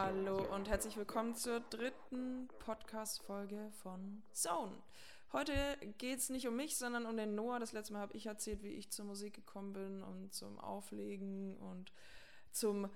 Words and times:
Hallo 0.00 0.46
und 0.54 0.68
herzlich 0.68 0.96
willkommen 0.96 1.34
zur 1.34 1.58
dritten 1.58 2.46
Podcast-Folge 2.60 3.68
von 3.82 4.22
Zone. 4.30 4.80
Heute 5.32 5.52
geht 5.98 6.20
es 6.20 6.30
nicht 6.30 6.46
um 6.46 6.54
mich, 6.54 6.76
sondern 6.76 7.04
um 7.04 7.16
den 7.16 7.34
Noah. 7.34 7.58
Das 7.58 7.72
letzte 7.72 7.94
Mal 7.94 8.02
habe 8.02 8.16
ich 8.16 8.26
erzählt, 8.26 8.62
wie 8.62 8.74
ich 8.74 8.90
zur 8.90 9.06
Musik 9.06 9.34
gekommen 9.34 9.72
bin 9.72 10.04
und 10.04 10.32
zum 10.32 10.60
Auflegen 10.60 11.56
und 11.56 11.92
zum 12.52 12.88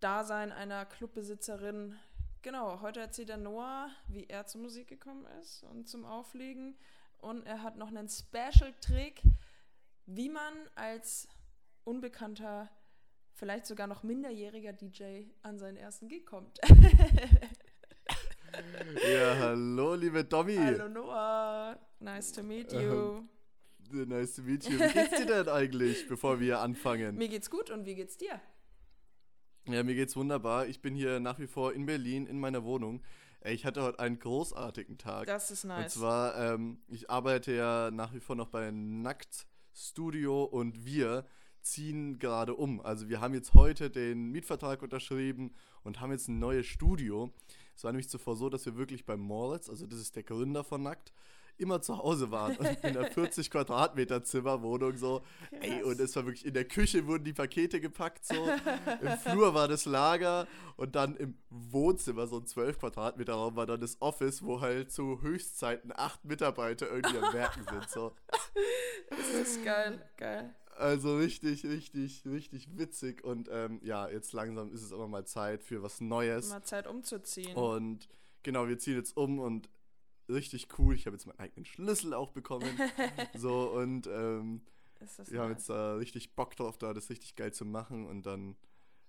Dasein 0.00 0.52
einer 0.52 0.84
Clubbesitzerin. 0.84 1.96
Genau, 2.42 2.82
heute 2.82 3.00
erzählt 3.00 3.30
der 3.30 3.38
Noah, 3.38 3.88
wie 4.08 4.26
er 4.26 4.44
zur 4.44 4.60
Musik 4.60 4.86
gekommen 4.88 5.24
ist 5.40 5.64
und 5.64 5.88
zum 5.88 6.04
Auflegen. 6.04 6.76
Und 7.22 7.46
er 7.46 7.62
hat 7.62 7.78
noch 7.78 7.88
einen 7.88 8.10
Special-Trick, 8.10 9.22
wie 10.04 10.28
man 10.28 10.52
als 10.74 11.26
unbekannter 11.84 12.68
vielleicht 13.40 13.66
sogar 13.66 13.86
noch 13.86 14.02
minderjähriger 14.02 14.74
DJ 14.74 15.24
an 15.42 15.58
seinen 15.58 15.78
ersten 15.78 16.08
Gig 16.08 16.26
kommt. 16.26 16.60
ja, 19.10 19.36
hallo, 19.38 19.94
liebe 19.94 20.22
Domi. 20.24 20.56
Hallo 20.56 20.88
Noah. 20.88 21.78
Nice 22.00 22.32
to 22.32 22.42
meet 22.42 22.70
you. 22.70 23.24
Uh, 23.92 24.04
nice 24.04 24.34
to 24.34 24.42
meet 24.42 24.68
you. 24.68 24.78
Wie 24.78 24.92
geht's 24.92 25.16
dir 25.16 25.24
denn 25.24 25.48
eigentlich, 25.48 26.06
bevor 26.06 26.38
wir 26.38 26.60
anfangen? 26.60 27.16
Mir 27.16 27.28
geht's 27.28 27.48
gut 27.48 27.70
und 27.70 27.86
wie 27.86 27.94
geht's 27.94 28.18
dir? 28.18 28.38
Ja, 29.66 29.82
mir 29.84 29.94
geht's 29.94 30.16
wunderbar. 30.16 30.66
Ich 30.66 30.82
bin 30.82 30.94
hier 30.94 31.18
nach 31.18 31.38
wie 31.38 31.46
vor 31.46 31.72
in 31.72 31.86
Berlin 31.86 32.26
in 32.26 32.38
meiner 32.38 32.62
Wohnung. 32.62 33.02
Ich 33.42 33.64
hatte 33.64 33.82
heute 33.82 34.00
einen 34.00 34.18
großartigen 34.18 34.98
Tag. 34.98 35.26
Das 35.26 35.50
ist 35.50 35.64
nice. 35.64 35.96
Und 35.96 36.00
zwar, 36.00 36.36
ähm, 36.36 36.82
ich 36.88 37.08
arbeite 37.08 37.52
ja 37.52 37.90
nach 37.90 38.12
wie 38.12 38.20
vor 38.20 38.36
noch 38.36 38.48
bei 38.48 38.70
Nackt 38.70 39.46
Studio 39.72 40.44
und 40.44 40.84
wir 40.84 41.24
ziehen 41.62 42.18
gerade 42.18 42.54
um. 42.54 42.80
Also 42.80 43.08
wir 43.08 43.20
haben 43.20 43.34
jetzt 43.34 43.54
heute 43.54 43.90
den 43.90 44.30
Mietvertrag 44.30 44.82
unterschrieben 44.82 45.54
und 45.82 46.00
haben 46.00 46.12
jetzt 46.12 46.28
ein 46.28 46.38
neues 46.38 46.66
Studio. 46.66 47.32
Es 47.76 47.84
war 47.84 47.92
nämlich 47.92 48.08
zuvor 48.08 48.36
so, 48.36 48.48
dass 48.50 48.66
wir 48.66 48.76
wirklich 48.76 49.06
bei 49.06 49.16
Moritz, 49.16 49.68
also 49.70 49.86
das 49.86 50.00
ist 50.00 50.16
der 50.16 50.22
Gründer 50.22 50.64
von 50.64 50.82
Nackt, 50.82 51.12
immer 51.60 51.82
zu 51.82 51.98
Hause 51.98 52.30
waren 52.30 52.56
und 52.56 52.84
in 52.84 52.94
der 52.94 53.04
40 53.12 53.50
Quadratmeter 53.50 54.24
Zimmerwohnung 54.24 54.96
so. 54.96 55.20
Krass. 55.50 55.60
Ey, 55.60 55.82
und 55.82 56.00
es 56.00 56.16
war 56.16 56.24
wirklich 56.24 56.46
in 56.46 56.54
der 56.54 56.64
Küche 56.64 57.06
wurden 57.06 57.24
die 57.24 57.32
Pakete 57.32 57.80
gepackt 57.80 58.24
so. 58.24 58.48
Im 59.00 59.18
Flur 59.18 59.54
war 59.54 59.68
das 59.68 59.84
Lager 59.84 60.46
und 60.76 60.96
dann 60.96 61.16
im 61.16 61.34
Wohnzimmer 61.50 62.26
so 62.26 62.38
ein 62.38 62.46
12 62.46 62.78
Quadratmeter 62.78 63.34
Raum 63.34 63.56
war 63.56 63.66
dann 63.66 63.80
das 63.80 64.00
Office, 64.00 64.42
wo 64.42 64.60
halt 64.60 64.90
zu 64.90 65.20
Höchstzeiten 65.20 65.92
acht 65.94 66.24
Mitarbeiter 66.24 66.90
irgendwie 66.90 67.18
am 67.18 67.32
Werken 67.32 67.64
sind 67.68 67.90
so. 67.90 68.12
Das 69.10 69.28
ist 69.28 69.64
geil, 69.64 70.08
geil. 70.16 70.54
Also 70.76 71.16
richtig, 71.16 71.64
richtig, 71.64 72.24
richtig 72.24 72.78
witzig. 72.78 73.22
Und 73.24 73.48
ähm, 73.52 73.80
ja, 73.82 74.08
jetzt 74.08 74.32
langsam 74.32 74.72
ist 74.72 74.82
es 74.82 74.92
aber 74.92 75.08
mal 75.08 75.26
Zeit 75.26 75.62
für 75.62 75.82
was 75.82 76.00
Neues. 76.00 76.48
Mal 76.48 76.62
Zeit 76.62 76.86
umzuziehen. 76.86 77.54
Und 77.54 78.08
genau, 78.42 78.68
wir 78.68 78.78
ziehen 78.78 78.96
jetzt 78.96 79.16
um 79.16 79.38
und 79.38 79.68
richtig 80.28 80.68
cool. 80.78 80.94
Ich 80.94 81.06
habe 81.06 81.16
jetzt 81.16 81.26
meinen 81.26 81.38
eigenen 81.38 81.64
Schlüssel 81.64 82.14
auch 82.14 82.30
bekommen. 82.30 82.78
so 83.36 83.70
und 83.70 84.06
ähm, 84.06 84.62
wir 85.26 85.40
haben 85.40 85.50
jetzt 85.50 85.68
da 85.68 85.94
richtig 85.94 86.34
Bock 86.34 86.56
drauf, 86.56 86.78
da 86.78 86.92
das 86.92 87.10
richtig 87.10 87.36
geil 87.36 87.52
zu 87.52 87.64
machen. 87.64 88.06
Und 88.06 88.24
dann, 88.26 88.56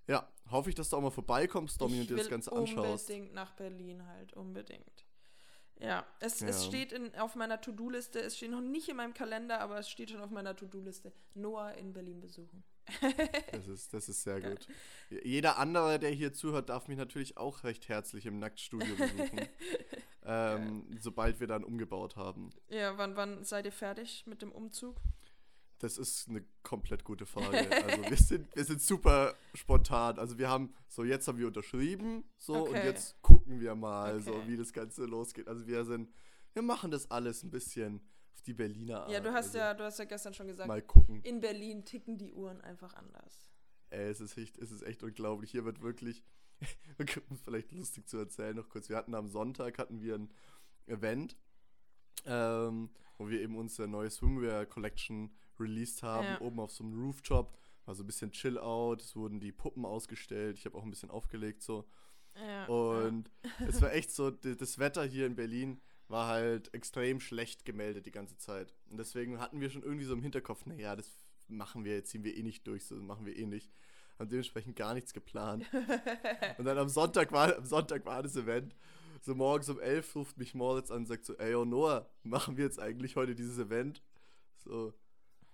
ja, 0.08 0.28
hoffe 0.50 0.70
ich, 0.70 0.76
dass 0.76 0.90
du 0.90 0.98
auch 0.98 1.02
mal 1.02 1.12
vorbeikommst, 1.12 1.80
Domi, 1.82 2.00
und 2.00 2.10
dir 2.10 2.18
das 2.18 2.30
Ganze 2.30 2.52
anschaust. 2.52 3.10
Unbedingt 3.10 3.34
nach 3.34 3.52
Berlin 3.54 4.06
halt, 4.06 4.34
unbedingt. 4.34 5.06
Ja, 5.82 6.06
es, 6.20 6.40
ja. 6.40 6.48
es 6.48 6.66
steht 6.66 6.92
in, 6.92 7.14
auf 7.16 7.36
meiner 7.36 7.60
To-Do-Liste, 7.60 8.20
es 8.20 8.38
steht 8.38 8.52
noch 8.52 8.62
nicht 8.62 8.88
in 8.88 8.98
meinem 8.98 9.14
Kalender, 9.14 9.60
aber 9.62 9.80
es 9.80 9.90
steht 9.90 10.12
schon 10.12 10.22
auf 10.22 10.30
meiner 10.30 10.56
To-Do-Liste. 10.56 11.12
Noah 11.34 11.74
in 11.74 11.92
Berlin 11.92 12.22
besuchen. 12.22 12.64
das, 13.52 13.68
ist, 13.68 13.94
das 13.94 14.10
ist 14.10 14.24
sehr 14.24 14.42
gut. 14.42 14.68
Jeder 15.24 15.58
andere, 15.58 15.98
der 15.98 16.12
hier 16.12 16.34
zuhört, 16.34 16.70
darf 16.70 16.88
mich 16.88 16.98
natürlich 16.98 17.38
auch 17.38 17.64
recht 17.64 17.90
herzlich 17.90 18.26
im 18.26 18.40
Nacktstudio 18.40 18.96
besuchen. 18.96 19.48
ähm, 20.26 20.86
sobald 21.00 21.40
wir 21.40 21.48
dann 21.48 21.64
umgebaut 21.64 22.16
haben. 22.16 22.52
Ja, 22.70 22.98
wann, 22.98 23.16
wann 23.16 23.44
seid 23.44 23.66
ihr 23.66 23.72
fertig 23.72 24.26
mit 24.28 24.42
dem 24.42 24.52
Umzug? 24.52 24.98
Das 25.82 25.98
ist 25.98 26.30
eine 26.30 26.46
komplett 26.62 27.04
gute 27.04 27.26
Frage. 27.26 27.58
Also 27.72 28.04
wir 28.10 28.18
sind, 28.18 28.56
wir 28.56 28.64
sind 28.64 28.82
super 28.82 29.36
spontan. 29.56 30.20
Also 30.20 30.38
wir 30.38 30.48
haben, 30.48 30.74
so 30.88 31.04
jetzt 31.04 31.28
haben 31.28 31.40
wir 31.40 31.48
unterschrieben, 31.48 32.24
so 32.38 32.56
okay. 32.56 32.70
und 32.70 32.86
jetzt 32.86 33.20
gucken 33.24 33.60
wir 33.60 33.74
mal, 33.74 34.16
okay. 34.16 34.24
so 34.24 34.48
wie 34.48 34.58
das 34.58 34.72
Ganze 34.74 35.06
losgeht. 35.06 35.48
Also 35.48 35.66
wir 35.66 35.84
sind, 35.84 36.14
wir 36.54 36.62
machen 36.62 36.92
das 36.92 37.10
alles 37.10 37.42
ein 37.42 37.50
bisschen 37.50 38.00
auf 38.36 38.42
die 38.44 38.54
Berliner 38.54 39.02
Art. 39.02 39.12
Ja, 39.12 39.20
du 39.20 39.34
hast 39.34 39.48
also 39.48 39.58
ja, 39.58 39.74
du 39.74 39.84
hast 39.84 39.98
ja 39.98 40.06
gestern 40.06 40.36
schon 40.36 40.48
gesagt, 40.48 40.68
mal 40.68 40.84
gucken. 40.84 41.22
in 41.24 41.40
Berlin 41.40 41.84
ticken 41.84 42.20
die 42.20 42.32
Uhren 42.32 42.62
einfach 42.62 42.94
anders. 42.94 43.50
Ey, 43.90 44.08
es 44.08 44.22
ist 44.22 44.38
echt, 44.38 44.60
es 44.60 44.72
ist 44.72 44.84
echt 44.84 45.02
unglaublich. 45.02 45.50
Hier 45.50 45.66
wird 45.66 45.82
wirklich, 45.82 46.24
vielleicht 47.44 47.72
lustig 47.72 48.08
zu 48.08 48.18
erzählen 48.18 48.56
noch 48.56 48.70
kurz. 48.70 48.88
Wir 48.88 48.98
hatten 48.98 49.16
am 49.16 49.28
Sonntag 49.30 49.80
hatten 49.80 50.02
wir 50.02 50.16
ein 50.16 50.32
Event, 50.86 51.36
ähm, 52.26 52.92
wo 53.22 53.30
wir 53.30 53.40
eben 53.40 53.56
unsere 53.56 53.88
neue 53.88 54.10
Swimwear 54.10 54.66
Collection 54.66 55.32
released 55.60 56.02
haben, 56.02 56.26
ja. 56.26 56.42
oben 56.42 56.60
auf 56.60 56.72
so 56.72 56.84
einem 56.84 57.00
Rooftop. 57.00 57.56
War 57.86 57.94
so 57.94 58.04
ein 58.04 58.08
bisschen 58.08 58.32
chill 58.32 58.58
out, 58.58 59.02
es 59.02 59.16
wurden 59.16 59.40
die 59.40 59.52
Puppen 59.52 59.86
ausgestellt, 59.86 60.58
ich 60.58 60.66
habe 60.66 60.78
auch 60.78 60.84
ein 60.84 60.90
bisschen 60.90 61.12
aufgelegt 61.12 61.62
so. 61.62 61.88
Ja, 62.36 62.66
und 62.66 63.30
ja. 63.44 63.68
es 63.68 63.82
war 63.82 63.94
echt 63.94 64.12
so, 64.16 64.32
das 64.32 64.80
Wetter 64.80 65.04
hier 65.04 65.28
in 65.28 65.36
Berlin 65.36 65.82
war 66.08 66.28
halt 66.28 66.74
extrem 66.74 67.20
schlecht 67.20 67.64
gemeldet 67.64 68.06
die 68.06 68.12
ganze 68.12 68.38
Zeit. 68.38 68.74
Und 68.90 68.98
deswegen 68.98 69.40
hatten 69.40 69.62
wir 69.62 69.70
schon 69.70 69.84
irgendwie 69.84 70.06
so 70.06 70.14
im 70.14 70.22
Hinterkopf, 70.22 70.66
naja, 70.66 70.96
das 70.96 71.10
machen 71.48 71.86
wir, 71.86 72.04
ziehen 72.04 72.24
wir 72.24 72.36
eh 72.36 72.44
nicht 72.44 72.66
durch, 72.66 72.86
so 72.86 72.96
machen 72.96 73.26
wir 73.26 73.36
eh 73.36 73.46
nicht. 73.46 73.72
Haben 74.20 74.30
dementsprechend 74.30 74.76
gar 74.76 74.94
nichts 74.94 75.14
geplant. 75.14 75.66
und 76.58 76.66
dann 76.66 76.78
am 76.78 76.90
Sonntag 76.90 77.32
war, 77.32 77.56
am 77.56 77.66
Sonntag 77.66 78.06
war 78.06 78.24
das 78.24 78.36
Event. 78.36 78.76
So 79.22 79.36
morgens 79.36 79.70
um 79.70 79.80
elf 79.80 80.16
ruft 80.16 80.38
mich 80.40 80.56
Moritz 80.56 80.90
an 80.90 80.98
und 80.98 81.06
sagt 81.06 81.26
so, 81.26 81.38
ey, 81.38 81.54
oh 81.54 81.64
Noah, 81.64 82.10
machen 82.24 82.58
wir 82.58 82.66
jetzt 82.66 82.80
eigentlich 82.80 83.16
heute 83.16 83.36
dieses 83.36 83.60
Event? 83.60 84.02
So, 84.58 84.96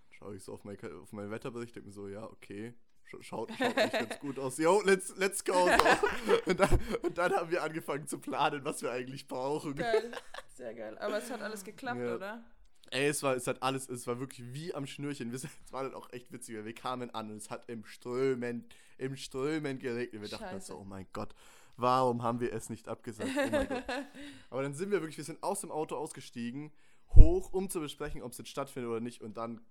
schaue 0.10 0.38
ich 0.38 0.44
so 0.44 0.54
auf, 0.54 0.64
mein, 0.64 0.78
auf 1.02 1.12
meinen 1.12 1.32
Wetterbericht, 1.32 1.76
denke 1.76 1.90
mir 1.90 1.94
so, 1.94 2.08
ja, 2.08 2.24
okay, 2.24 2.74
schaut, 3.04 3.26
schaut 3.26 3.50
nicht 3.50 3.76
ganz 3.92 4.20
gut 4.22 4.40
aus. 4.40 4.58
Yo, 4.58 4.82
let's, 4.86 5.14
let's 5.18 5.44
go. 5.44 5.54
So. 5.54 6.34
Und, 6.46 6.60
dann, 6.62 6.80
und, 7.02 7.18
dann, 7.18 7.34
haben 7.34 7.52
wir 7.52 7.62
angefangen 7.62 8.08
zu 8.08 8.20
planen, 8.20 8.64
was 8.64 8.82
wir 8.82 8.92
eigentlich 8.92 9.28
brauchen. 9.28 9.76
Geil, 9.76 10.12
sehr 10.56 10.74
geil. 10.74 10.98
Aber 11.00 11.18
es 11.18 11.30
hat 11.30 11.42
alles 11.42 11.66
geklappt, 11.66 12.00
ja. 12.00 12.16
oder? 12.16 12.46
Ey, 12.90 13.08
es 13.08 13.22
war, 13.22 13.36
es 13.36 13.48
hat 13.48 13.62
alles, 13.62 13.90
es 13.90 14.08
war 14.08 14.20
wirklich 14.22 14.54
wie 14.54 14.74
am 14.74 14.88
Schnürchen. 14.88 15.34
Es 15.34 15.46
war 15.72 15.84
dann 15.84 15.94
auch 15.94 16.10
echt 16.14 16.32
witzig, 16.32 16.64
wir 16.64 16.74
kamen 16.74 17.10
an 17.14 17.32
und 17.32 17.38
es 17.38 17.50
hat 17.50 17.70
im 17.70 17.84
Strömen, 17.84 18.66
im 18.98 19.18
Strömen 19.18 19.78
geregnet. 19.78 20.22
Wir 20.22 20.30
dachten 20.30 20.62
so, 20.62 20.78
oh 20.78 20.86
mein 20.86 21.06
Gott, 21.12 21.36
warum 21.78 22.24
haben 22.24 22.40
wir 22.40 22.52
es 22.54 22.70
nicht 22.70 22.88
abgesagt? 22.88 23.30
Oh 23.32 23.52
mein 23.52 23.68
Gott. 23.68 23.84
Aber 24.50 24.64
dann 24.64 24.74
sind 24.74 24.92
wir 24.92 25.02
wirklich, 25.02 25.18
wir 25.18 25.24
sind 25.24 25.42
aus 25.44 25.62
dem 25.62 25.72
Auto 25.72 25.96
ausgestiegen, 25.96 26.72
hoch, 27.16 27.54
um 27.54 27.70
zu 27.70 27.80
besprechen, 27.80 28.22
ob 28.22 28.34
es 28.34 28.38
jetzt 28.38 28.50
stattfindet 28.50 28.92
oder 28.92 29.00
nicht. 29.00 29.22
Und 29.22 29.38
dann 29.38 29.62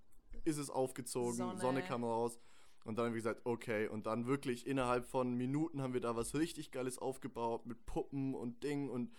ist 0.45 0.59
es 0.59 0.71
aufgezogen, 0.71 1.35
Sonne. 1.35 1.61
Sonne 1.61 1.83
kam 1.83 2.05
raus. 2.05 2.39
Und 2.85 2.97
dann 2.97 3.07
haben 3.07 3.15
wir 3.15 3.21
gesagt, 3.21 3.41
okay. 3.45 3.89
Und 3.89 4.07
dann 4.07 4.27
wirklich 4.27 4.67
innerhalb 4.67 5.07
von 5.07 5.35
Minuten 5.35 5.83
haben 5.83 5.93
wir 5.93 6.01
da 6.01 6.15
was 6.15 6.35
richtig 6.35 6.71
Geiles 6.71 6.99
aufgebaut 6.99 7.67
mit 7.67 7.85
Puppen 7.85 8.35
und 8.35 8.63
Ding 8.63 8.89
und 8.89 9.13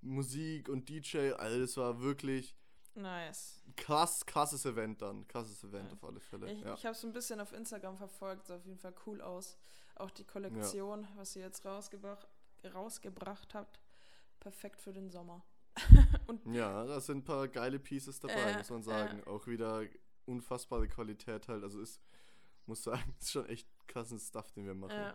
Musik 0.00 0.68
und 0.68 0.88
DJ. 0.88 1.32
Also 1.32 1.60
das 1.60 1.76
war 1.76 2.00
wirklich 2.00 2.56
nice. 2.94 3.62
Krass, 3.76 4.26
krasses 4.26 4.64
Event 4.66 5.00
dann. 5.00 5.28
Krasses 5.28 5.62
Event 5.62 5.86
ja. 5.88 5.92
auf 5.92 6.04
alle 6.04 6.18
Fälle. 6.18 6.50
Ich, 6.50 6.60
ja. 6.60 6.74
ich 6.74 6.84
habe 6.84 6.96
es 6.96 7.04
ein 7.04 7.12
bisschen 7.12 7.40
auf 7.40 7.52
Instagram 7.52 7.96
verfolgt. 7.96 8.48
Sah 8.48 8.56
auf 8.56 8.66
jeden 8.66 8.78
Fall 8.78 8.94
cool 9.06 9.20
aus. 9.20 9.58
Auch 9.96 10.10
die 10.10 10.24
Kollektion, 10.24 11.02
ja. 11.02 11.08
was 11.16 11.36
ihr 11.36 11.42
jetzt 11.42 11.64
rausgebracht, 11.64 12.26
rausgebracht 12.74 13.54
habt. 13.54 13.80
Perfekt 14.40 14.80
für 14.80 14.92
den 14.92 15.10
Sommer. 15.10 15.44
ja, 16.46 16.84
da 16.84 17.00
sind 17.00 17.18
ein 17.18 17.24
paar 17.24 17.48
geile 17.48 17.78
Pieces 17.78 18.20
dabei, 18.20 18.34
äh, 18.34 18.58
muss 18.58 18.70
man 18.70 18.82
sagen. 18.82 19.20
Äh. 19.20 19.30
Auch 19.30 19.46
wieder 19.46 19.82
unfassbare 20.26 20.88
Qualität 20.88 21.48
halt. 21.48 21.62
Also 21.62 21.80
ist, 21.80 22.00
muss 22.66 22.82
sagen, 22.82 23.14
ist 23.20 23.30
schon 23.30 23.46
echt 23.46 23.68
krassen 23.86 24.18
Stuff, 24.18 24.50
den 24.52 24.66
wir 24.66 24.74
machen. 24.74 24.96
Ja. 24.96 25.14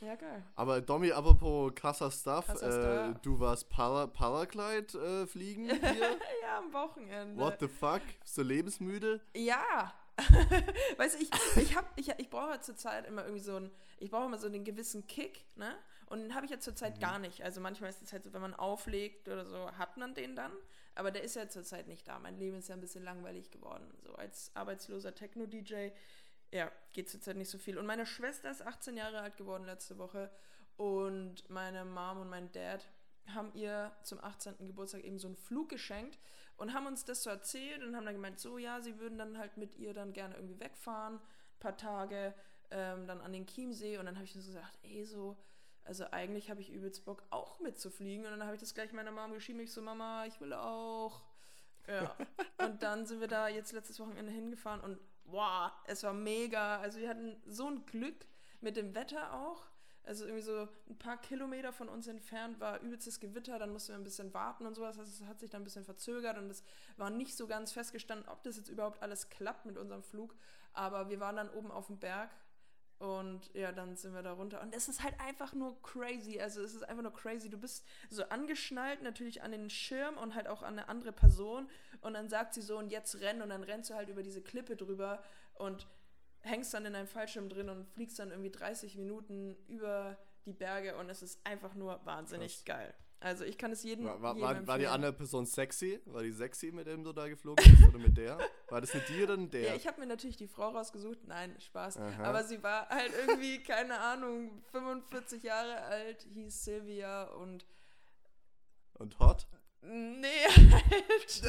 Ja, 0.00 0.14
geil. 0.14 0.44
Aber 0.56 0.82
Domi, 0.82 1.10
apropos 1.10 1.74
krasser 1.74 2.10
Stuff, 2.10 2.46
krasser 2.46 3.12
äh, 3.12 3.14
du 3.22 3.40
warst 3.40 3.70
Para 3.70 4.06
Paraglide 4.06 5.22
äh, 5.22 5.26
fliegen 5.26 5.64
hier? 5.64 5.78
ja, 6.42 6.58
am 6.58 6.70
Wochenende. 6.70 7.42
What 7.42 7.60
the 7.60 7.68
fuck? 7.68 8.02
Bist 8.20 8.36
du 8.36 8.42
lebensmüde? 8.42 9.22
Ja. 9.34 9.94
weißt 10.96 11.16
du, 11.16 11.22
ich, 11.22 11.30
ich, 11.56 11.76
hab, 11.76 11.98
ich, 11.98 12.08
ich 12.16 12.30
brauche 12.30 12.60
zur 12.60 12.76
Zeit 12.76 13.06
immer 13.06 13.24
irgendwie 13.24 13.42
so 13.42 13.56
einen, 13.56 13.70
ich 13.98 14.10
brauche 14.10 14.24
immer 14.24 14.38
so 14.38 14.46
einen 14.46 14.64
gewissen 14.64 15.06
Kick, 15.06 15.44
ne? 15.56 15.76
Und 16.06 16.20
den 16.20 16.34
habe 16.34 16.46
ich 16.46 16.52
ja 16.52 16.58
zurzeit 16.58 16.96
mhm. 16.96 17.00
gar 17.00 17.18
nicht. 17.18 17.42
Also 17.42 17.60
manchmal 17.60 17.90
ist 17.90 18.02
es 18.02 18.12
halt 18.12 18.24
so, 18.24 18.32
wenn 18.32 18.40
man 18.40 18.54
auflegt 18.54 19.28
oder 19.28 19.44
so, 19.44 19.70
hat 19.72 19.96
man 19.96 20.14
den 20.14 20.36
dann. 20.36 20.52
Aber 20.94 21.10
der 21.10 21.22
ist 21.22 21.36
ja 21.36 21.48
zurzeit 21.48 21.88
nicht 21.88 22.06
da. 22.08 22.18
Mein 22.18 22.38
Leben 22.38 22.56
ist 22.56 22.68
ja 22.68 22.74
ein 22.74 22.80
bisschen 22.80 23.04
langweilig 23.04 23.50
geworden. 23.50 23.86
So 24.02 24.14
als 24.14 24.50
arbeitsloser 24.54 25.14
Techno-DJ, 25.14 25.90
ja, 26.52 26.70
geht 26.92 27.10
zurzeit 27.10 27.36
nicht 27.36 27.50
so 27.50 27.58
viel. 27.58 27.76
Und 27.76 27.86
meine 27.86 28.06
Schwester 28.06 28.50
ist 28.50 28.62
18 28.62 28.96
Jahre 28.96 29.20
alt 29.20 29.36
geworden 29.36 29.64
letzte 29.64 29.98
Woche. 29.98 30.30
Und 30.76 31.50
meine 31.50 31.84
Mom 31.84 32.20
und 32.20 32.30
mein 32.30 32.52
Dad 32.52 32.86
haben 33.34 33.52
ihr 33.54 33.92
zum 34.02 34.22
18. 34.22 34.54
Geburtstag 34.66 35.02
eben 35.02 35.18
so 35.18 35.26
einen 35.26 35.36
Flug 35.36 35.68
geschenkt 35.68 36.18
und 36.56 36.72
haben 36.72 36.86
uns 36.86 37.04
das 37.04 37.22
so 37.22 37.30
erzählt 37.30 37.82
und 37.82 37.96
haben 37.96 38.04
dann 38.04 38.14
gemeint, 38.14 38.38
so 38.40 38.58
ja, 38.58 38.80
sie 38.80 38.98
würden 38.98 39.18
dann 39.18 39.38
halt 39.38 39.56
mit 39.56 39.76
ihr 39.76 39.94
dann 39.94 40.12
gerne 40.12 40.34
irgendwie 40.36 40.60
wegfahren, 40.60 41.16
ein 41.16 41.58
paar 41.60 41.76
Tage, 41.76 42.34
ähm, 42.70 43.06
dann 43.06 43.20
an 43.20 43.32
den 43.32 43.46
Chiemsee. 43.46 43.98
Und 43.98 44.06
dann 44.06 44.16
habe 44.16 44.24
ich 44.24 44.32
so 44.32 44.40
gesagt, 44.40 44.78
ey, 44.82 45.04
so 45.04 45.36
also 45.86 46.04
eigentlich 46.10 46.50
habe 46.50 46.60
ich 46.60 46.72
übelst 46.72 47.04
Bock 47.04 47.22
auch 47.30 47.60
mitzufliegen. 47.60 48.24
Und 48.24 48.32
dann 48.32 48.44
habe 48.44 48.54
ich 48.54 48.60
das 48.60 48.74
gleich 48.74 48.92
meiner 48.92 49.12
Mom 49.12 49.32
geschrieben. 49.32 49.60
Ich 49.60 49.72
so, 49.72 49.80
Mama, 49.80 50.26
ich 50.26 50.40
will 50.40 50.52
auch. 50.52 51.22
Ja. 51.86 52.16
und 52.58 52.82
dann 52.82 53.06
sind 53.06 53.20
wir 53.20 53.28
da 53.28 53.48
jetzt 53.48 53.72
letztes 53.72 54.00
Wochenende 54.00 54.32
hingefahren 54.32 54.80
und 54.80 54.98
wow, 55.24 55.70
es 55.86 56.02
war 56.02 56.12
mega. 56.12 56.80
Also 56.80 56.98
wir 56.98 57.08
hatten 57.08 57.40
so 57.46 57.68
ein 57.68 57.86
Glück 57.86 58.26
mit 58.60 58.76
dem 58.76 58.94
Wetter 58.94 59.34
auch. 59.34 59.66
Also 60.06 60.24
irgendwie 60.24 60.42
so 60.42 60.68
ein 60.88 60.96
paar 60.98 61.20
Kilometer 61.20 61.72
von 61.72 61.88
uns 61.88 62.06
entfernt 62.06 62.60
war 62.60 62.80
übelstes 62.80 63.18
Gewitter, 63.18 63.58
dann 63.58 63.72
mussten 63.72 63.88
wir 63.92 63.96
ein 63.96 64.04
bisschen 64.04 64.32
warten 64.32 64.64
und 64.64 64.74
sowas. 64.74 64.98
Also 64.98 65.10
es 65.10 65.28
hat 65.28 65.40
sich 65.40 65.50
dann 65.50 65.62
ein 65.62 65.64
bisschen 65.64 65.84
verzögert 65.84 66.38
und 66.38 66.48
es 66.48 66.62
war 66.96 67.10
nicht 67.10 67.36
so 67.36 67.48
ganz 67.48 67.72
festgestanden, 67.72 68.28
ob 68.28 68.42
das 68.44 68.56
jetzt 68.56 68.68
überhaupt 68.68 69.02
alles 69.02 69.28
klappt 69.30 69.66
mit 69.66 69.76
unserem 69.76 70.04
Flug. 70.04 70.36
Aber 70.72 71.08
wir 71.10 71.18
waren 71.18 71.34
dann 71.34 71.50
oben 71.50 71.72
auf 71.72 71.88
dem 71.88 71.98
Berg 71.98 72.30
und 72.98 73.52
ja, 73.52 73.72
dann 73.72 73.96
sind 73.96 74.14
wir 74.14 74.22
da 74.22 74.32
runter. 74.32 74.62
Und 74.62 74.74
es 74.74 74.88
ist 74.88 75.02
halt 75.02 75.18
einfach 75.20 75.52
nur 75.52 75.80
crazy. 75.82 76.40
Also 76.40 76.62
es 76.62 76.74
ist 76.74 76.88
einfach 76.88 77.02
nur 77.02 77.12
crazy. 77.12 77.50
Du 77.50 77.58
bist 77.58 77.84
so 78.08 78.24
angeschnallt 78.28 79.02
natürlich 79.02 79.42
an 79.42 79.50
den 79.50 79.68
Schirm 79.68 80.16
und 80.16 80.34
halt 80.34 80.46
auch 80.48 80.62
an 80.62 80.78
eine 80.78 80.88
andere 80.88 81.12
Person. 81.12 81.68
Und 82.00 82.14
dann 82.14 82.28
sagt 82.28 82.54
sie 82.54 82.62
so, 82.62 82.78
und 82.78 82.90
jetzt 82.90 83.20
renn. 83.20 83.42
Und 83.42 83.50
dann 83.50 83.64
rennst 83.64 83.90
du 83.90 83.94
halt 83.94 84.08
über 84.08 84.22
diese 84.22 84.40
Klippe 84.40 84.76
drüber 84.76 85.22
und 85.54 85.86
hängst 86.46 86.72
dann 86.74 86.86
in 86.86 86.94
einem 86.94 87.08
Fallschirm 87.08 87.48
drin 87.48 87.68
und 87.68 87.86
fliegst 87.88 88.18
dann 88.18 88.30
irgendwie 88.30 88.50
30 88.50 88.96
Minuten 88.96 89.56
über 89.68 90.16
die 90.44 90.52
Berge. 90.52 90.96
Und 90.96 91.10
es 91.10 91.22
ist 91.22 91.44
einfach 91.44 91.74
nur 91.74 92.00
wahnsinnig 92.04 92.64
Krass. 92.64 92.64
geil. 92.64 92.94
Also 93.18 93.44
ich 93.44 93.56
kann 93.56 93.72
es 93.72 93.82
jedem. 93.82 94.04
War, 94.04 94.20
war, 94.22 94.36
jedem 94.36 94.66
war 94.66 94.78
die 94.78 94.86
andere 94.86 95.12
Person 95.12 95.46
sexy? 95.46 96.00
War 96.04 96.22
die 96.22 96.32
sexy, 96.32 96.70
mit 96.70 96.86
dem 96.86 97.02
du 97.02 97.12
da 97.12 97.26
geflogen 97.28 97.64
bist? 97.64 97.88
oder 97.88 97.98
mit 97.98 98.16
der? 98.16 98.38
War 98.68 98.80
das 98.80 98.92
mit 98.92 99.08
dir 99.08 99.24
oder 99.24 99.36
mit 99.36 99.54
der? 99.54 99.62
Ja, 99.62 99.74
ich 99.74 99.86
habe 99.86 100.00
mir 100.00 100.06
natürlich 100.06 100.36
die 100.36 100.48
Frau 100.48 100.68
rausgesucht. 100.70 101.20
Nein, 101.24 101.54
Spaß. 101.58 101.96
Aha. 101.98 102.24
Aber 102.24 102.44
sie 102.44 102.62
war 102.62 102.88
halt 102.88 103.12
irgendwie, 103.26 103.62
keine 103.62 103.98
Ahnung, 103.98 104.62
45 104.70 105.42
Jahre 105.42 105.80
alt, 105.82 106.26
hieß 106.34 106.64
Sylvia 106.64 107.24
und. 107.24 107.64
Und 108.94 109.18
hot? 109.18 109.46
Nee, 109.82 110.26
halt. 110.72 111.42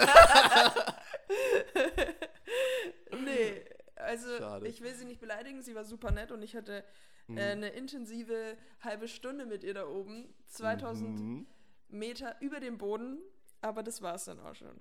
nee, 3.25 3.65
also 3.95 4.37
Schade. 4.37 4.55
Ich 4.67 4.81
will 4.81 4.93
sie 4.95 5.05
nicht 5.05 5.19
beleidigen, 5.19 5.61
sie 5.61 5.75
war 5.75 5.83
super 5.83 6.11
nett 6.11 6.31
und 6.31 6.41
ich 6.41 6.55
hatte 6.55 6.83
mhm. 7.27 7.37
äh, 7.37 7.51
eine 7.51 7.69
intensive 7.69 8.57
halbe 8.81 9.07
Stunde 9.07 9.45
mit 9.45 9.63
ihr 9.63 9.73
da 9.73 9.87
oben. 9.87 10.33
2000. 10.47 11.19
Mhm. 11.19 11.47
Meter 11.89 12.35
über 12.41 12.59
dem 12.59 12.77
Boden, 12.77 13.19
aber 13.61 13.83
das 13.83 14.01
war 14.01 14.15
es 14.15 14.25
dann 14.25 14.39
auch 14.39 14.55
schon. 14.55 14.79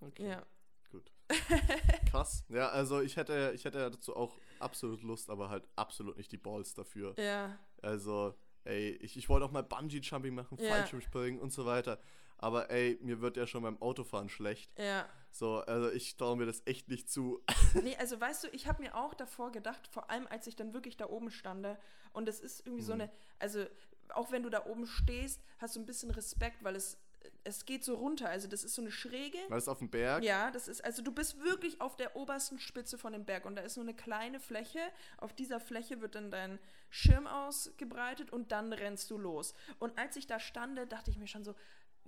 Okay. 0.00 0.28
Ja. 0.28 0.46
Gut. 0.90 1.12
Krass. 2.10 2.44
Ja, 2.48 2.68
also 2.70 3.00
ich 3.00 3.16
hätte, 3.16 3.52
ich 3.54 3.64
hätte 3.64 3.90
dazu 3.90 4.16
auch 4.16 4.36
absolut 4.58 5.02
Lust, 5.02 5.30
aber 5.30 5.50
halt 5.50 5.68
absolut 5.76 6.16
nicht 6.16 6.32
die 6.32 6.36
Balls 6.36 6.74
dafür. 6.74 7.14
Ja. 7.18 7.58
Also, 7.82 8.34
ey, 8.64 8.90
ich, 8.96 9.16
ich 9.16 9.28
wollte 9.28 9.46
auch 9.46 9.52
mal 9.52 9.62
Bungee-Jumping 9.62 10.34
machen, 10.34 10.58
ja. 10.60 10.68
Fallschirmspringen 10.68 11.40
und 11.40 11.52
so 11.52 11.64
weiter. 11.64 12.00
Aber 12.38 12.70
ey, 12.70 12.98
mir 13.02 13.20
wird 13.20 13.36
ja 13.36 13.46
schon 13.46 13.62
beim 13.62 13.80
Autofahren 13.80 14.28
schlecht. 14.28 14.76
Ja. 14.78 15.08
So, 15.30 15.58
also 15.58 15.90
ich 15.90 16.16
traue 16.16 16.36
mir 16.36 16.46
das 16.46 16.62
echt 16.66 16.88
nicht 16.88 17.10
zu. 17.10 17.42
nee, 17.82 17.96
also 17.96 18.20
weißt 18.20 18.44
du, 18.44 18.48
ich 18.48 18.66
habe 18.66 18.82
mir 18.82 18.96
auch 18.96 19.14
davor 19.14 19.52
gedacht, 19.52 19.86
vor 19.86 20.10
allem 20.10 20.26
als 20.26 20.46
ich 20.46 20.56
dann 20.56 20.74
wirklich 20.74 20.96
da 20.96 21.08
oben 21.08 21.30
stande 21.30 21.78
und 22.12 22.28
es 22.28 22.40
ist 22.40 22.60
irgendwie 22.66 22.82
mhm. 22.82 22.86
so 22.86 22.92
eine, 22.92 23.10
also 23.38 23.64
auch 24.08 24.32
wenn 24.32 24.42
du 24.42 24.50
da 24.50 24.66
oben 24.66 24.86
stehst, 24.86 25.40
hast 25.58 25.76
du 25.76 25.80
ein 25.80 25.86
bisschen 25.86 26.10
Respekt, 26.10 26.64
weil 26.64 26.74
es 26.74 26.98
es 27.44 27.64
geht 27.64 27.84
so 27.84 27.94
runter, 27.94 28.28
also 28.28 28.48
das 28.48 28.64
ist 28.64 28.74
so 28.74 28.82
eine 28.82 28.90
Schräge. 28.90 29.38
Weil 29.48 29.58
es 29.58 29.68
auf 29.68 29.78
dem 29.78 29.90
Berg? 29.90 30.22
Ja, 30.22 30.50
das 30.50 30.68
ist, 30.68 30.84
also 30.84 31.02
du 31.02 31.12
bist 31.12 31.42
wirklich 31.42 31.80
auf 31.80 31.96
der 31.96 32.16
obersten 32.16 32.58
Spitze 32.58 32.98
von 32.98 33.12
dem 33.12 33.24
Berg 33.24 33.44
und 33.44 33.56
da 33.56 33.62
ist 33.62 33.76
nur 33.76 33.84
eine 33.84 33.94
kleine 33.94 34.40
Fläche. 34.40 34.80
Auf 35.18 35.32
dieser 35.32 35.60
Fläche 35.60 36.00
wird 36.00 36.14
dann 36.14 36.30
dein 36.30 36.58
Schirm 36.90 37.26
ausgebreitet 37.26 38.32
und 38.32 38.52
dann 38.52 38.72
rennst 38.72 39.10
du 39.10 39.18
los. 39.18 39.54
Und 39.78 39.98
als 39.98 40.16
ich 40.16 40.26
da 40.26 40.38
stande, 40.38 40.86
dachte 40.86 41.10
ich 41.10 41.18
mir 41.18 41.26
schon 41.26 41.44
so, 41.44 41.54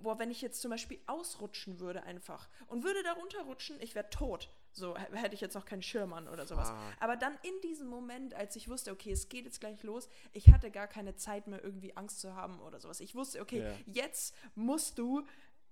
boah, 0.03 0.19
wenn 0.19 0.31
ich 0.31 0.41
jetzt 0.41 0.61
zum 0.61 0.71
Beispiel 0.71 0.99
ausrutschen 1.07 1.79
würde 1.79 2.03
einfach 2.03 2.47
und 2.67 2.83
würde 2.83 3.01
da 3.03 3.13
runterrutschen, 3.13 3.81
ich 3.81 3.95
wäre 3.95 4.09
tot. 4.09 4.49
So 4.71 4.97
hätte 4.97 5.35
ich 5.35 5.41
jetzt 5.41 5.53
noch 5.53 5.65
keinen 5.65 5.83
Schirm 5.83 6.13
an 6.13 6.27
oder 6.27 6.47
sowas. 6.47 6.69
Ah. 6.69 6.91
Aber 6.99 7.15
dann 7.15 7.37
in 7.43 7.53
diesem 7.61 7.87
Moment, 7.87 8.33
als 8.33 8.55
ich 8.55 8.69
wusste, 8.69 8.91
okay, 8.91 9.11
es 9.11 9.29
geht 9.29 9.45
jetzt 9.45 9.59
gleich 9.59 9.83
los, 9.83 10.09
ich 10.31 10.49
hatte 10.49 10.71
gar 10.71 10.87
keine 10.87 11.15
Zeit 11.15 11.47
mehr, 11.47 11.63
irgendwie 11.63 11.95
Angst 11.95 12.19
zu 12.19 12.35
haben 12.35 12.59
oder 12.59 12.79
sowas. 12.79 12.99
Ich 12.99 13.13
wusste, 13.13 13.39
okay, 13.39 13.59
yeah. 13.59 13.75
jetzt 13.85 14.35
musst 14.55 14.97
du 14.97 15.23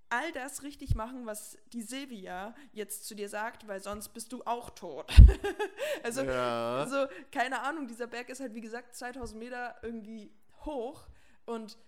all 0.08 0.30
das 0.32 0.62
richtig 0.62 0.94
machen, 0.94 1.26
was 1.26 1.58
die 1.72 1.82
Silvia 1.82 2.54
jetzt 2.72 3.06
zu 3.06 3.14
dir 3.14 3.28
sagt, 3.28 3.66
weil 3.66 3.82
sonst 3.82 4.10
bist 4.10 4.32
du 4.32 4.42
auch 4.44 4.70
tot. 4.70 5.10
also, 6.02 6.22
ja. 6.22 6.76
also, 6.76 7.06
keine 7.32 7.62
Ahnung, 7.62 7.88
dieser 7.88 8.06
Berg 8.06 8.28
ist 8.28 8.40
halt, 8.40 8.54
wie 8.54 8.60
gesagt, 8.60 8.94
2000 8.94 9.38
Meter 9.38 9.76
irgendwie 9.82 10.30
hoch 10.64 11.06
und 11.46 11.78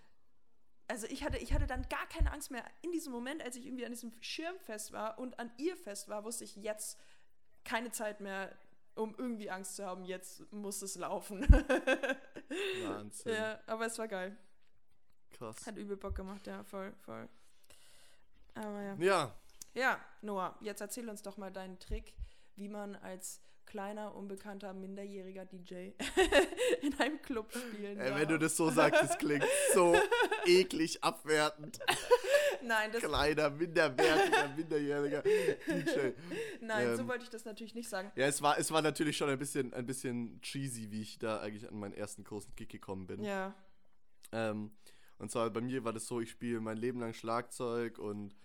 also 0.87 1.07
ich 1.07 1.23
hatte, 1.23 1.37
ich 1.37 1.53
hatte 1.53 1.67
dann 1.67 1.87
gar 1.89 2.07
keine 2.07 2.31
Angst 2.31 2.51
mehr. 2.51 2.63
In 2.81 2.91
diesem 2.91 3.11
Moment, 3.11 3.43
als 3.43 3.55
ich 3.55 3.65
irgendwie 3.65 3.85
an 3.85 3.91
diesem 3.91 4.11
Schirm 4.21 4.57
fest 4.59 4.91
war 4.91 5.17
und 5.17 5.39
an 5.39 5.51
ihr 5.57 5.75
fest 5.77 6.07
war, 6.09 6.23
wusste 6.23 6.43
ich 6.43 6.55
jetzt 6.55 6.99
keine 7.63 7.91
Zeit 7.91 8.21
mehr, 8.21 8.55
um 8.95 9.15
irgendwie 9.17 9.49
Angst 9.49 9.75
zu 9.75 9.85
haben. 9.85 10.05
Jetzt 10.05 10.51
muss 10.51 10.81
es 10.81 10.95
laufen. 10.95 11.41
Wahnsinn. 12.83 13.33
Ja, 13.33 13.59
aber 13.65 13.87
es 13.87 13.97
war 13.97 14.07
geil. 14.07 14.37
Krass. 15.31 15.65
Hat 15.65 15.77
übel 15.77 15.97
Bock 15.97 16.15
gemacht, 16.15 16.47
ja, 16.47 16.63
voll, 16.63 16.93
voll. 17.01 17.27
Aber 18.53 18.81
ja. 18.81 18.95
Ja. 18.99 19.35
Ja, 19.73 19.99
Noah, 20.21 20.55
jetzt 20.61 20.79
erzähl 20.79 21.09
uns 21.09 21.21
doch 21.21 21.35
mal 21.35 21.51
deinen 21.51 21.77
Trick, 21.79 22.13
wie 22.55 22.69
man 22.69 22.95
als 22.95 23.41
kleiner, 23.65 24.15
unbekannter, 24.15 24.73
minderjähriger 24.73 25.45
DJ 25.45 25.91
in 26.81 26.93
einem 26.99 27.21
Club 27.21 27.51
spielen 27.51 27.99
Ey, 27.99 28.15
Wenn 28.15 28.27
du 28.27 28.39
das 28.39 28.55
so 28.55 28.69
sagst, 28.69 29.01
das 29.01 29.17
klingt 29.17 29.45
so 29.73 29.95
eklig 30.45 31.03
abwertend. 31.03 31.79
Nein, 32.63 32.91
das 32.91 33.03
Kleiner, 33.03 33.49
minderwertiger, 33.49 34.49
minderjähriger 34.55 35.21
DJ. 35.21 36.11
Nein, 36.61 36.87
ähm, 36.89 36.97
so 36.97 37.07
wollte 37.07 37.23
ich 37.23 37.29
das 37.29 37.45
natürlich 37.45 37.75
nicht 37.75 37.89
sagen. 37.89 38.11
Ja, 38.15 38.25
es 38.27 38.41
war, 38.41 38.57
es 38.57 38.71
war 38.71 38.81
natürlich 38.81 39.17
schon 39.17 39.29
ein 39.29 39.39
bisschen, 39.39 39.73
ein 39.73 39.85
bisschen 39.85 40.39
cheesy, 40.41 40.91
wie 40.91 41.01
ich 41.01 41.19
da 41.19 41.39
eigentlich 41.41 41.67
an 41.67 41.79
meinen 41.79 41.93
ersten 41.93 42.23
großen 42.23 42.55
Kick 42.55 42.69
gekommen 42.69 43.07
bin. 43.07 43.23
Ja. 43.23 43.53
Ähm, 44.31 44.71
und 45.17 45.31
zwar 45.31 45.49
bei 45.49 45.61
mir 45.61 45.83
war 45.83 45.93
das 45.93 46.07
so, 46.07 46.19
ich 46.21 46.31
spiele 46.31 46.59
mein 46.59 46.77
Leben 46.77 46.99
lang 46.99 47.13
Schlagzeug 47.13 47.99
und 47.99 48.35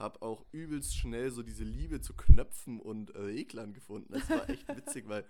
habe 0.00 0.22
auch 0.22 0.44
übelst 0.50 0.96
schnell 0.96 1.30
so 1.30 1.42
diese 1.42 1.64
Liebe 1.64 2.00
zu 2.00 2.14
Knöpfen 2.14 2.80
und 2.80 3.14
Reglern 3.14 3.72
gefunden. 3.72 4.12
Das 4.12 4.28
war 4.30 4.48
echt 4.48 4.66
witzig, 4.74 5.08
weil 5.08 5.24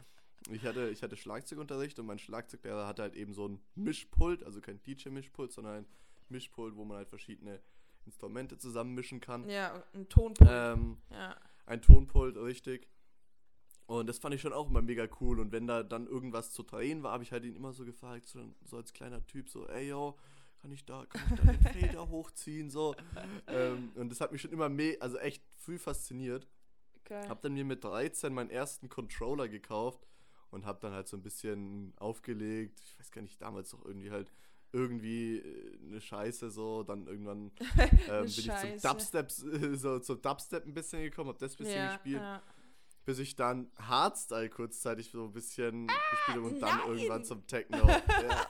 ich 0.50 0.64
hatte, 0.64 0.88
ich 0.88 1.02
hatte 1.02 1.16
Schlagzeugunterricht 1.16 1.98
und 1.98 2.06
mein 2.06 2.18
Schlagzeuglehrer 2.18 2.86
hatte 2.86 3.02
halt 3.02 3.14
eben 3.14 3.34
so 3.34 3.46
ein 3.46 3.60
Mischpult, 3.74 4.42
also 4.44 4.60
kein 4.60 4.80
DJ-Mischpult, 4.82 5.52
sondern 5.52 5.78
ein 5.78 5.86
Mischpult, 6.28 6.76
wo 6.76 6.84
man 6.84 6.98
halt 6.98 7.08
verschiedene 7.08 7.60
Instrumente 8.06 8.56
zusammenmischen 8.56 9.20
kann. 9.20 9.48
Ja, 9.48 9.82
ein 9.92 10.08
Tonpult. 10.08 10.48
Ähm, 10.50 10.96
ja. 11.10 11.36
Ein 11.66 11.82
Tonpult, 11.82 12.36
richtig. 12.38 12.88
Und 13.86 14.08
das 14.08 14.18
fand 14.18 14.34
ich 14.34 14.40
schon 14.40 14.52
auch 14.52 14.68
immer 14.68 14.82
mega 14.82 15.08
cool. 15.20 15.40
Und 15.40 15.52
wenn 15.52 15.66
da 15.66 15.82
dann 15.82 16.06
irgendwas 16.06 16.52
zu 16.52 16.62
drehen 16.62 17.02
war, 17.02 17.12
habe 17.12 17.24
ich 17.24 17.32
halt 17.32 17.44
ihn 17.44 17.56
immer 17.56 17.72
so 17.72 17.84
gefragt, 17.84 18.26
so, 18.28 18.40
so 18.64 18.76
als 18.76 18.92
kleiner 18.92 19.26
Typ, 19.26 19.48
so, 19.48 19.66
ey 19.68 19.88
yo, 19.88 20.16
kann 20.60 20.72
ich 20.72 20.84
da, 20.84 21.06
kann 21.06 21.22
ich 21.30 21.40
da 21.40 21.52
den 21.52 21.60
Fader 21.62 22.08
hochziehen, 22.10 22.70
so. 22.70 22.94
Ähm, 23.46 23.92
und 23.94 24.10
das 24.10 24.20
hat 24.20 24.32
mich 24.32 24.42
schon 24.42 24.52
immer 24.52 24.68
mehr, 24.68 24.96
also 25.00 25.18
echt 25.18 25.42
früh 25.56 25.78
fasziniert. 25.78 26.46
Geil. 27.04 27.28
Hab 27.28 27.40
dann 27.42 27.54
mir 27.54 27.64
mit 27.64 27.82
13 27.82 28.32
meinen 28.32 28.50
ersten 28.50 28.88
Controller 28.88 29.48
gekauft 29.48 30.06
und 30.50 30.66
hab 30.66 30.80
dann 30.80 30.92
halt 30.92 31.08
so 31.08 31.16
ein 31.16 31.22
bisschen 31.22 31.92
aufgelegt. 31.96 32.80
Ich 32.84 32.98
weiß 32.98 33.10
gar 33.10 33.22
nicht, 33.22 33.40
damals 33.40 33.70
doch 33.70 33.84
irgendwie 33.84 34.10
halt 34.10 34.30
irgendwie 34.72 35.38
äh, 35.38 35.78
eine 35.86 36.00
Scheiße 36.00 36.50
so, 36.50 36.82
dann 36.82 37.06
irgendwann 37.06 37.50
ähm, 38.08 38.22
bin 38.22 38.28
Scheiße. 38.28 38.66
ich 38.68 38.80
zum 38.80 38.90
Dubstep, 38.90 39.30
so 39.30 39.98
zum 39.98 40.22
Dubstep 40.22 40.66
ein 40.66 40.74
bisschen 40.74 41.02
gekommen, 41.02 41.30
hab 41.30 41.38
das 41.38 41.54
ein 41.54 41.58
bisschen 41.58 41.76
ja, 41.76 41.92
gespielt. 41.94 42.20
Ja. 42.20 42.42
Bis 43.04 43.18
ich 43.18 43.34
dann 43.34 43.70
Hardstyle 43.78 44.50
kurzzeitig 44.50 45.10
so 45.10 45.24
ein 45.24 45.32
bisschen 45.32 45.88
ah, 45.90 45.94
gespielt 46.10 46.36
habe 46.36 46.46
und 46.46 46.60
nein. 46.60 46.78
dann 46.78 46.88
irgendwann 46.90 47.24
zum 47.24 47.46
Techno. 47.46 47.88
ja. 47.88 48.46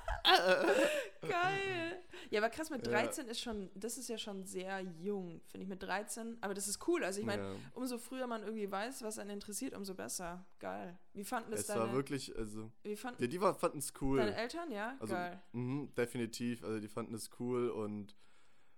Geil. 1.23 2.00
Ja, 2.31 2.41
aber 2.41 2.49
krass, 2.49 2.71
mit 2.71 2.87
13 2.87 3.27
ja. 3.27 3.31
ist 3.33 3.41
schon, 3.41 3.71
das 3.75 3.99
ist 3.99 4.09
ja 4.09 4.17
schon 4.17 4.45
sehr 4.45 4.81
jung, 4.81 5.41
finde 5.49 5.65
ich, 5.65 5.69
mit 5.69 5.83
13. 5.83 6.39
Aber 6.41 6.55
das 6.55 6.69
ist 6.69 6.87
cool. 6.87 7.03
Also 7.03 7.21
ich 7.21 7.27
meine, 7.27 7.43
ja. 7.43 7.55
umso 7.75 7.99
früher 7.99 8.29
man 8.29 8.43
irgendwie 8.43 8.71
weiß, 8.71 9.03
was 9.03 9.19
einen 9.19 9.31
interessiert, 9.31 9.77
umso 9.77 9.95
besser. 9.95 10.47
Geil. 10.61 10.97
Wie 11.13 11.25
fanden 11.25 11.51
das 11.51 11.61
es 11.61 11.67
deine... 11.67 11.81
Es 11.81 11.87
war 11.89 11.95
wirklich, 11.95 12.37
also... 12.37 12.71
Wie 12.85 12.95
fanden... 12.95 13.21
Ja, 13.21 13.29
die 13.29 13.39
fanden 13.39 13.79
es 13.79 13.93
cool. 14.01 14.19
Deine 14.19 14.37
Eltern, 14.37 14.71
ja? 14.71 14.97
Also, 15.01 15.13
Geil. 15.13 15.43
Mh, 15.53 15.89
definitiv. 15.97 16.63
Also 16.63 16.79
die 16.79 16.89
fanden 16.89 17.15
es 17.15 17.31
cool 17.41 17.69
und 17.69 18.17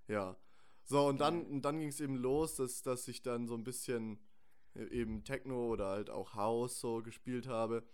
ja. 0.08 0.34
So, 0.84 1.06
und 1.06 1.20
dann, 1.20 1.44
und 1.46 1.62
dann 1.62 1.78
ging 1.78 1.88
es 1.88 2.00
eben 2.00 2.16
los, 2.16 2.56
dass, 2.56 2.82
dass 2.82 3.06
ich 3.06 3.22
dann 3.22 3.46
so 3.46 3.54
ein 3.54 3.64
bisschen 3.64 4.18
eben 4.74 5.24
Techno 5.24 5.68
oder 5.68 5.88
halt 5.88 6.08
auch 6.08 6.34
House 6.34 6.80
so 6.80 7.02
gespielt 7.02 7.46
habe 7.46 7.84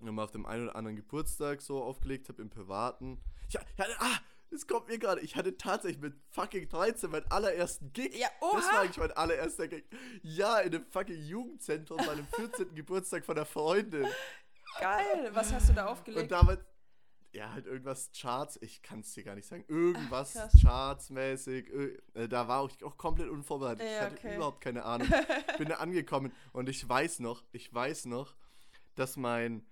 mal 0.00 0.24
auf 0.24 0.30
dem 0.30 0.46
einen 0.46 0.64
oder 0.64 0.76
anderen 0.76 0.96
Geburtstag 0.96 1.62
so 1.62 1.82
aufgelegt 1.82 2.28
habe, 2.28 2.42
im 2.42 2.50
Privaten. 2.50 3.20
Ja, 3.50 3.60
ja, 3.78 3.86
ah, 3.98 4.18
das 4.54 4.66
kommt 4.66 4.88
mir 4.88 4.98
gerade. 4.98 5.20
Ich 5.20 5.36
hatte 5.36 5.56
tatsächlich 5.56 6.00
mit 6.00 6.14
fucking 6.30 6.68
13 6.68 7.10
meinen 7.10 7.30
allerersten 7.30 7.92
Gig. 7.92 8.16
Ja, 8.16 8.28
oha. 8.40 8.56
Das 8.56 8.72
war 8.72 8.80
eigentlich 8.80 8.96
mein 8.98 9.12
allererster 9.12 9.68
Gig. 9.68 9.84
Ja, 10.22 10.60
in 10.60 10.74
einem 10.74 10.86
fucking 10.86 11.22
Jugendzentrum 11.22 11.98
bei 11.98 12.12
einem 12.12 12.26
14. 12.28 12.74
Geburtstag 12.74 13.24
von 13.24 13.36
einer 13.36 13.46
Freundin. 13.46 14.06
Geil. 14.80 15.30
Was 15.32 15.52
hast 15.52 15.68
du 15.68 15.74
da 15.74 15.86
aufgelegt? 15.86 16.22
Und 16.22 16.30
damals, 16.30 16.60
ja, 17.32 17.52
halt 17.52 17.66
irgendwas 17.66 18.10
Charts, 18.16 18.58
ich 18.62 18.80
kann 18.82 19.00
es 19.00 19.12
dir 19.12 19.24
gar 19.24 19.34
nicht 19.34 19.48
sagen, 19.48 19.64
irgendwas. 19.68 20.38
Chartsmäßig, 20.62 21.68
äh, 22.14 22.28
da 22.28 22.46
war 22.46 22.66
ich 22.66 22.84
auch 22.84 22.96
komplett 22.96 23.28
unvorbereitet. 23.28 23.84
Ja, 23.84 24.08
ich 24.08 24.24
hatte 24.24 24.34
überhaupt 24.36 24.60
keine 24.60 24.84
Ahnung. 24.84 25.08
Bin 25.58 25.68
da 25.68 25.76
angekommen 25.76 26.32
und 26.52 26.68
ich 26.68 26.88
weiß 26.88 27.18
noch, 27.20 27.42
ich 27.52 27.72
weiß 27.74 28.06
noch, 28.06 28.34
dass 28.94 29.16
mein, 29.16 29.66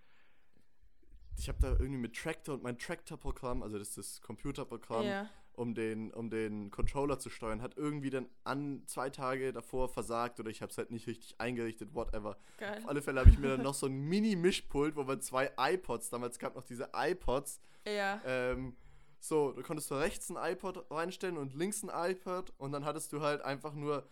ich 1.38 1.48
habe 1.48 1.58
da 1.60 1.70
irgendwie 1.70 1.98
mit 2.00 2.16
Tractor 2.16 2.54
und 2.54 2.62
mein 2.62 2.78
Tractor-Programm, 2.78 3.62
also 3.62 3.78
das 3.78 3.88
ist 3.90 3.98
das 3.98 4.20
Computerprogramm, 4.20 5.04
Ja. 5.06 5.28
um 5.54 5.74
den, 5.74 6.12
um 6.12 6.30
den 6.30 6.70
Controller 6.70 7.18
zu 7.18 7.30
steuern, 7.30 7.60
hat 7.62 7.76
irgendwie 7.76 8.10
dann 8.10 8.26
an 8.44 8.82
zwei 8.86 9.10
Tage 9.10 9.52
davor 9.52 9.88
versagt 9.88 10.38
oder 10.40 10.50
ich 10.50 10.62
habe 10.62 10.70
es 10.70 10.78
halt 10.78 10.90
nicht 10.90 11.06
richtig 11.06 11.40
eingerichtet, 11.40 11.94
whatever. 11.94 12.36
Geil. 12.58 12.78
Auf 12.78 12.88
alle 12.88 13.02
Fälle 13.02 13.20
habe 13.20 13.30
ich 13.30 13.38
mir 13.38 13.48
dann 13.48 13.62
noch 13.62 13.74
so 13.74 13.86
ein 13.86 13.92
Mini-Mischpult, 14.08 14.96
wo 14.96 15.04
man 15.04 15.20
zwei 15.20 15.50
iPods, 15.58 16.10
damals 16.10 16.38
gab 16.38 16.54
noch 16.54 16.64
diese 16.64 16.90
iPods, 16.94 17.60
Ja. 17.86 18.20
ähm, 18.24 18.76
so, 19.18 19.52
da 19.52 19.62
konntest 19.62 19.88
du 19.90 19.94
rechts 19.94 20.30
ein 20.30 20.36
iPod 20.52 20.90
reinstellen 20.90 21.36
und 21.38 21.54
links 21.54 21.82
ein 21.84 21.90
iPod 22.10 22.52
und 22.58 22.72
dann 22.72 22.84
hattest 22.84 23.12
du 23.12 23.20
halt 23.20 23.40
einfach 23.42 23.72
nur, 23.74 24.08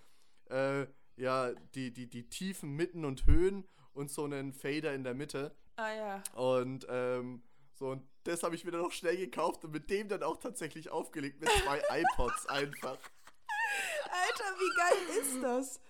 äh, 0.50 0.87
ja, 1.17 1.53
die, 1.75 1.93
die, 1.93 2.09
die 2.09 2.29
Tiefen, 2.29 2.77
Mitten 2.77 3.05
und 3.05 3.27
Höhen 3.27 3.67
und 3.93 4.09
so 4.11 4.25
einen 4.25 4.53
Fader 4.53 4.95
in 4.95 5.03
der 5.05 5.15
Mitte. 5.15 5.55
Ah 5.81 5.95
ja. 5.95 6.23
Und, 6.35 6.87
ähm, 6.91 7.43
so, 7.73 7.89
und 7.93 8.07
das 8.25 8.43
habe 8.43 8.55
ich 8.55 8.65
mir 8.65 8.71
dann 8.71 8.83
noch 8.83 8.93
schnell 8.93 9.17
gekauft 9.17 9.65
und 9.65 9.71
mit 9.71 9.89
dem 9.89 10.09
dann 10.09 10.23
auch 10.23 10.37
tatsächlich 10.37 10.91
aufgelegt, 10.91 11.41
mit 11.41 11.49
zwei 11.49 11.79
iPods 12.03 12.47
einfach. 12.49 12.99
Alter, 14.05 14.45
wie 14.59 14.77
geil 14.77 15.23
ist 15.23 15.43
das? 15.43 15.81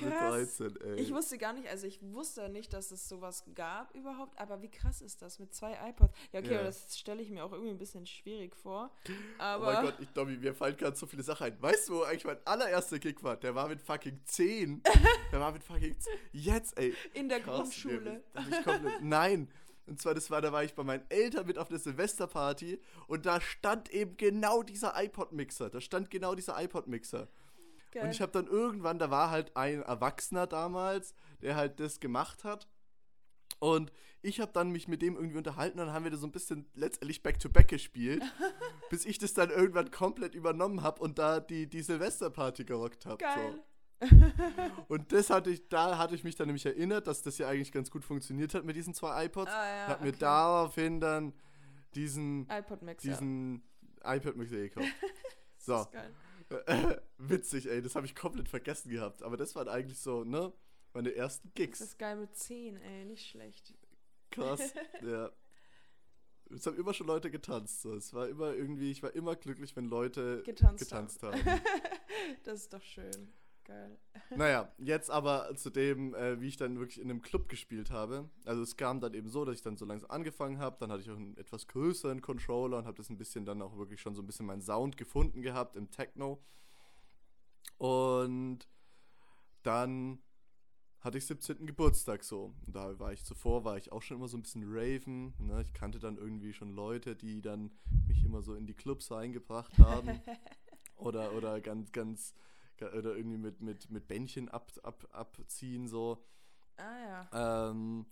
Mit 0.00 0.10
Krass. 0.12 0.56
13, 0.58 0.76
ey. 0.84 0.94
Ich 1.00 1.12
wusste 1.12 1.38
gar 1.38 1.52
nicht, 1.52 1.68
also 1.68 1.86
ich 1.86 2.00
wusste 2.02 2.48
nicht, 2.48 2.72
dass 2.72 2.90
es 2.90 3.08
sowas 3.08 3.44
gab 3.54 3.94
überhaupt, 3.94 4.38
aber 4.40 4.60
wie 4.62 4.70
krass 4.70 5.00
ist 5.00 5.22
das 5.22 5.38
mit 5.38 5.54
zwei 5.54 5.72
iPods? 5.88 6.12
Ja, 6.32 6.40
okay, 6.40 6.54
Ja. 6.54 6.62
das 6.62 6.98
stelle 6.98 7.22
ich 7.22 7.30
mir 7.30 7.44
auch 7.44 7.52
irgendwie 7.52 7.70
ein 7.70 7.78
bisschen 7.78 8.06
schwierig 8.06 8.54
vor. 8.56 8.90
Oh 9.08 9.12
Aber 9.38 9.72
mein 9.72 9.84
Gott, 9.84 9.94
ich, 10.00 10.08
Dobby, 10.10 10.36
mir 10.36 10.54
fallen 10.54 10.76
gerade 10.76 10.96
so 10.96 11.06
viele 11.06 11.22
Sachen 11.22 11.44
ein. 11.46 11.62
Weißt 11.62 11.88
du, 11.88 11.94
wo 11.94 12.02
eigentlich 12.02 12.24
mein 12.24 12.38
allererster 12.46 12.98
Kick 12.98 13.22
war? 13.22 13.36
Der 13.36 13.54
war 13.54 13.68
mit 13.68 13.80
fucking 13.80 14.20
10. 14.24 14.82
Der 15.32 15.40
war 15.40 15.52
mit 15.52 15.62
fucking 15.62 15.98
10. 15.98 16.12
Jetzt, 16.32 16.78
ey. 16.78 16.94
in 17.14 17.28
der 17.28 17.40
Krass, 17.40 17.56
Grundschule. 17.60 18.22
ich 18.50 18.64
komplett, 18.64 19.02
nein. 19.02 19.50
Und 19.88 20.00
zwar, 20.00 20.14
das 20.14 20.30
war, 20.32 20.40
da 20.42 20.50
war 20.52 20.64
ich 20.64 20.74
bei 20.74 20.82
meinen 20.82 21.04
Eltern 21.10 21.46
mit 21.46 21.58
auf 21.58 21.68
der 21.68 21.78
Silvesterparty 21.78 22.80
und 23.06 23.24
da 23.24 23.40
stand 23.40 23.88
eben 23.90 24.16
genau 24.16 24.64
dieser 24.64 24.94
iPod-Mixer. 25.00 25.70
Da 25.70 25.80
stand 25.80 26.10
genau 26.10 26.34
dieser 26.34 26.60
iPod-Mixer. 26.60 27.28
Geil. 27.92 28.04
Und 28.04 28.10
ich 28.10 28.20
habe 28.20 28.32
dann 28.32 28.46
irgendwann, 28.46 28.98
da 28.98 29.10
war 29.10 29.30
halt 29.30 29.56
ein 29.56 29.82
Erwachsener 29.82 30.46
damals, 30.46 31.14
der 31.42 31.56
halt 31.56 31.80
das 31.80 32.00
gemacht 32.00 32.44
hat. 32.44 32.68
Und 33.58 33.92
ich 34.22 34.40
habe 34.40 34.52
dann 34.52 34.70
mich 34.70 34.88
mit 34.88 35.02
dem 35.02 35.14
irgendwie 35.14 35.38
unterhalten 35.38 35.78
und 35.78 35.86
dann 35.86 35.94
haben 35.94 36.04
wir 36.04 36.10
da 36.10 36.16
so 36.16 36.26
ein 36.26 36.32
bisschen 36.32 36.66
letztendlich 36.74 37.22
Back-to-Back 37.22 37.68
gespielt, 37.68 38.22
bis 38.90 39.06
ich 39.06 39.18
das 39.18 39.34
dann 39.34 39.50
irgendwann 39.50 39.90
komplett 39.90 40.34
übernommen 40.34 40.82
habe 40.82 41.00
und 41.00 41.18
da 41.18 41.40
die, 41.40 41.68
die 41.68 41.82
Silvesterparty 41.82 42.64
gerockt 42.64 43.06
habe. 43.06 43.18
Geil. 43.18 43.54
So. 43.54 43.64
Und 44.88 45.10
das 45.10 45.30
hatte 45.30 45.48
ich, 45.48 45.68
da 45.68 45.96
hatte 45.96 46.14
ich 46.14 46.22
mich 46.22 46.36
dann 46.36 46.48
nämlich 46.48 46.66
erinnert, 46.66 47.06
dass 47.06 47.22
das 47.22 47.38
ja 47.38 47.48
eigentlich 47.48 47.72
ganz 47.72 47.90
gut 47.90 48.04
funktioniert 48.04 48.54
hat 48.54 48.64
mit 48.64 48.76
diesen 48.76 48.92
zwei 48.92 49.24
iPods. 49.24 49.50
Ah, 49.50 49.88
ja, 49.88 49.98
mir 50.02 50.08
okay. 50.08 50.16
daraufhin 50.18 51.00
dann 51.00 51.32
diesen, 51.94 52.46
iPod-Mixer. 52.50 53.08
diesen 53.08 53.62
iPad-Mixer 54.04 54.56
gekauft. 54.56 54.86
So. 55.58 55.72
Das 55.72 55.86
ist 55.86 55.92
geil. 55.92 56.14
Witzig, 57.18 57.68
ey, 57.68 57.82
das 57.82 57.96
habe 57.96 58.06
ich 58.06 58.14
komplett 58.14 58.48
vergessen 58.48 58.90
gehabt. 58.90 59.22
Aber 59.22 59.36
das 59.36 59.54
waren 59.54 59.68
eigentlich 59.68 59.98
so, 59.98 60.24
ne? 60.24 60.52
Meine 60.92 61.14
ersten 61.14 61.48
Das 61.48 61.54
Gigs. 61.54 61.80
ist 61.80 61.98
geil 61.98 62.16
mit 62.16 62.34
10, 62.36 62.76
ey, 62.76 63.04
nicht 63.04 63.28
schlecht. 63.28 63.74
Krass. 64.30 64.72
ja. 65.02 65.30
Es 66.50 66.66
haben 66.66 66.76
immer 66.78 66.94
schon 66.94 67.06
Leute 67.08 67.30
getanzt. 67.30 67.82
So. 67.82 67.94
Es 67.94 68.14
war 68.14 68.28
immer 68.28 68.54
irgendwie, 68.54 68.90
ich 68.90 69.02
war 69.02 69.14
immer 69.14 69.34
glücklich, 69.36 69.74
wenn 69.76 69.86
Leute 69.86 70.42
Getanzt 70.44 70.84
getanzt 70.84 71.22
haben. 71.22 71.40
Das 72.44 72.62
ist 72.62 72.72
doch 72.72 72.82
schön. 72.82 73.32
Geil. 73.66 73.98
naja, 74.36 74.72
jetzt 74.78 75.10
aber 75.10 75.54
zu 75.56 75.70
dem, 75.70 76.14
äh, 76.14 76.40
wie 76.40 76.46
ich 76.46 76.56
dann 76.56 76.78
wirklich 76.78 77.00
in 77.00 77.10
einem 77.10 77.20
Club 77.20 77.48
gespielt 77.48 77.90
habe. 77.90 78.30
Also 78.44 78.62
es 78.62 78.76
kam 78.76 79.00
dann 79.00 79.12
eben 79.12 79.28
so, 79.28 79.44
dass 79.44 79.56
ich 79.56 79.62
dann 79.62 79.76
so 79.76 79.84
langsam 79.84 80.10
angefangen 80.10 80.58
habe. 80.58 80.76
Dann 80.78 80.92
hatte 80.92 81.02
ich 81.02 81.10
auch 81.10 81.16
einen 81.16 81.36
etwas 81.36 81.66
größeren 81.66 82.20
Controller 82.22 82.78
und 82.78 82.86
habe 82.86 82.96
das 82.96 83.10
ein 83.10 83.18
bisschen 83.18 83.44
dann 83.44 83.60
auch 83.62 83.76
wirklich 83.76 84.00
schon 84.00 84.14
so 84.14 84.22
ein 84.22 84.26
bisschen 84.26 84.46
meinen 84.46 84.62
Sound 84.62 84.96
gefunden 84.96 85.42
gehabt 85.42 85.74
im 85.74 85.90
Techno. 85.90 86.40
Und 87.78 88.68
dann 89.64 90.20
hatte 91.00 91.18
ich 91.18 91.26
17. 91.26 91.66
Geburtstag 91.66 92.22
so. 92.22 92.54
Und 92.66 92.76
da 92.76 92.98
war 93.00 93.12
ich 93.12 93.24
zuvor, 93.24 93.64
war 93.64 93.76
ich 93.76 93.90
auch 93.90 94.02
schon 94.02 94.16
immer 94.16 94.28
so 94.28 94.36
ein 94.36 94.42
bisschen 94.42 94.64
Raven. 94.64 95.34
Ne? 95.38 95.60
Ich 95.62 95.72
kannte 95.72 95.98
dann 95.98 96.18
irgendwie 96.18 96.52
schon 96.52 96.70
Leute, 96.70 97.16
die 97.16 97.42
dann 97.42 97.72
mich 98.06 98.24
immer 98.24 98.42
so 98.42 98.54
in 98.54 98.66
die 98.66 98.74
Clubs 98.74 99.10
reingebracht 99.10 99.76
haben. 99.78 100.20
oder, 100.96 101.32
oder 101.32 101.60
ganz, 101.60 101.90
ganz, 101.90 102.34
oder 102.82 103.16
irgendwie 103.16 103.38
mit, 103.38 103.60
mit, 103.60 103.90
mit 103.90 104.06
Bändchen 104.08 104.48
ab, 104.48 104.70
ab, 104.82 105.06
abziehen 105.12 105.88
so. 105.88 106.22
Ah 106.76 107.26
ja. 107.32 107.70
Ähm, 107.70 108.06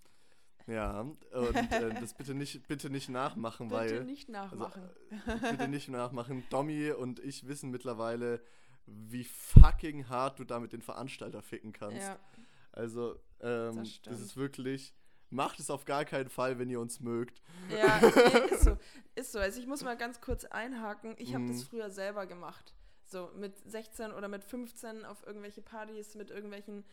ja, 0.67 1.01
und 1.01 1.19
äh, 1.33 2.01
das 2.01 2.15
bitte 2.15 2.35
nicht, 2.35 2.67
bitte 2.69 2.89
nicht 2.89 3.11
nachmachen, 3.11 3.69
Bitte 3.69 3.81
weil. 3.81 4.05
nicht 4.05 4.29
nachmachen. 4.31 4.89
Also, 5.27 5.49
bitte 5.51 5.69
nicht 5.69 5.89
nachmachen. 5.89 6.43
Domi 6.49 6.91
und 6.91 7.21
ich 7.21 7.47
wissen 7.47 7.71
mittlerweile, 7.71 8.41
wie 8.87 9.25
fucking 9.25 10.09
hart 10.09 10.39
du 10.39 10.45
damit 10.45 10.73
den 10.73 10.81
Veranstalter 10.83 11.43
ficken 11.43 11.73
kannst. 11.73 11.99
ja. 11.99 12.19
Also, 12.73 13.17
ähm, 13.41 13.77
Das 13.77 14.01
das, 14.03 14.21
ist 14.21 14.37
wirklich. 14.37 14.95
Macht 15.31 15.59
es 15.59 15.69
auf 15.69 15.85
gar 15.85 16.05
keinen 16.05 16.29
Fall, 16.29 16.59
wenn 16.59 16.71
ihr 16.71 16.81
uns 16.81 17.01
mögt. 17.01 17.43
Ja, 17.69 18.01
nee, 18.01 18.55
ist 18.55 18.65
so. 18.65 18.77
Ist 19.17 19.33
so. 19.33 19.39
Also 19.41 19.59
ich 19.61 19.67
muss 19.67 19.83
mal 19.83 19.97
ganz 19.97 20.21
kurz 20.21 20.45
einhaken. 20.45 21.15
Ich 21.19 21.35
habe 21.35 21.45
Mhm. 21.45 21.49
das 21.53 21.63
früher 21.65 21.91
selber 21.91 22.27
gemacht. 22.27 22.73
So 23.07 23.31
mit 23.37 23.57
16 23.71 24.13
oder 24.13 24.29
mit 24.29 24.45
15 24.45 25.05
auf 25.05 25.27
irgendwelche 25.27 25.63
Partys 25.63 26.15
mit 26.15 26.31
irgendwelchen, 26.31 26.85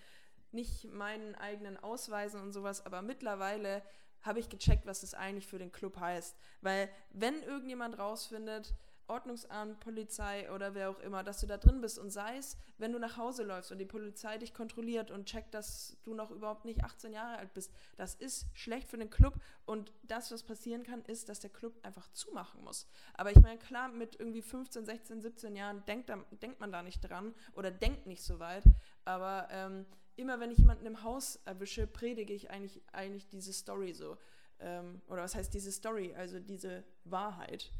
nicht 0.52 0.86
meinen 0.86 1.36
eigenen 1.36 1.78
Ausweisen 1.78 2.42
und 2.42 2.52
sowas, 2.52 2.86
aber 2.86 3.02
mittlerweile 3.02 3.82
habe 4.22 4.40
ich 4.40 4.50
gecheckt, 4.50 4.86
was 4.86 5.02
das 5.02 5.14
eigentlich 5.14 5.48
für 5.48 5.58
den 5.58 5.72
Club 5.72 6.00
heißt. 6.00 6.38
Weil 6.62 6.90
wenn 7.12 7.42
irgendjemand 7.44 7.98
rausfindet, 7.98 8.74
Ordnungsamt, 9.12 9.80
Polizei 9.82 10.50
oder 10.52 10.74
wer 10.74 10.90
auch 10.90 11.00
immer, 11.00 11.24
dass 11.24 11.42
du 11.42 11.48
da 11.48 11.58
drin 11.58 11.82
bist 11.82 12.00
und 12.00 12.10
sei 12.10 12.38
es, 12.38 12.58
wenn 12.78 12.94
du 12.94 13.00
nach 13.00 13.18
Hause 13.18 13.44
läufst 13.44 13.72
und 13.72 13.78
die 13.78 13.86
Polizei 13.86 14.38
dich 14.38 14.54
kontrolliert 14.54 15.12
und 15.12 15.26
checkt, 15.26 15.54
dass 15.54 15.98
du 16.04 16.14
noch 16.14 16.32
überhaupt 16.32 16.64
nicht 16.64 16.84
18 16.84 17.12
Jahre 17.12 17.38
alt 17.38 17.54
bist, 17.54 17.72
das 17.98 18.16
ist 18.16 18.48
schlecht 18.54 18.88
für 18.88 18.98
den 18.98 19.10
Club 19.10 19.36
und 19.66 19.92
das, 20.04 20.32
was 20.32 20.44
passieren 20.44 20.84
kann, 20.84 21.04
ist, 21.06 21.28
dass 21.28 21.42
der 21.42 21.50
Club 21.50 21.74
einfach 21.84 22.10
zumachen 22.14 22.64
muss. 22.64 22.88
Aber 23.14 23.32
ich 23.32 23.40
meine, 23.42 23.60
klar, 23.60 23.90
mit 23.90 24.18
irgendwie 24.18 24.42
15, 24.42 24.86
16, 24.86 25.22
17 25.22 25.56
Jahren 25.58 25.84
denkt, 25.86 26.10
da, 26.10 26.18
denkt 26.42 26.62
man 26.62 26.72
da 26.72 26.82
nicht 26.82 27.02
dran 27.02 27.36
oder 27.54 27.70
denkt 27.70 28.08
nicht 28.08 28.24
so 28.24 28.40
weit, 28.40 28.64
aber 29.04 29.50
ähm, 29.52 29.86
immer 30.16 30.40
wenn 30.40 30.52
ich 30.52 30.60
jemanden 30.60 30.86
im 30.86 31.04
Haus 31.04 31.38
erwische, 31.46 31.86
predige 31.86 32.34
ich 32.34 32.50
eigentlich, 32.50 32.82
eigentlich 32.94 33.28
diese 33.28 33.52
Story 33.52 33.94
so. 33.94 34.18
Ähm, 34.60 35.02
oder 35.08 35.24
was 35.24 35.36
heißt 35.36 35.54
diese 35.54 35.72
Story, 35.72 36.14
also 36.16 36.40
diese 36.40 36.84
Wahrheit. 37.04 37.72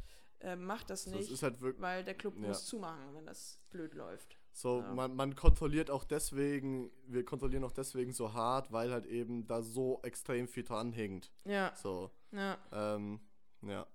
Ähm, 0.44 0.64
macht 0.64 0.90
das 0.90 1.04
So, 1.04 1.10
es 1.10 1.16
nicht, 1.16 1.30
ist 1.30 1.42
halt 1.44 1.60
wirklich. 1.60 1.80
weil 1.80 2.02
der 2.04 2.14
Club 2.14 2.34
Ja. 2.40 2.48
muss 2.48 2.66
zumachen, 2.66 3.14
wenn 3.14 3.26
das 3.26 3.60
blöd 3.70 3.94
läuft. 3.94 4.36
So, 4.52 4.80
Ja. 4.80 4.92
man, 4.92 5.14
man 5.14 5.34
kontrolliert 5.36 5.88
auch 5.90 6.04
deswegen, 6.04 6.90
wir 7.06 7.24
kontrollieren 7.24 7.64
auch 7.64 7.72
deswegen 7.72 8.12
so 8.12 8.32
hart, 8.34 8.70
weil 8.72 8.90
halt 8.92 9.06
eben 9.06 9.46
da 9.46 9.62
so 9.62 10.00
extrem 10.02 10.46
viel 10.48 10.64
dran 10.64 10.92
hängt. 10.92 11.30
Ja, 11.44 11.72
So, 11.76 12.10
ja, 12.32 12.58
ähm, 12.72 13.20
ja. 13.62 13.86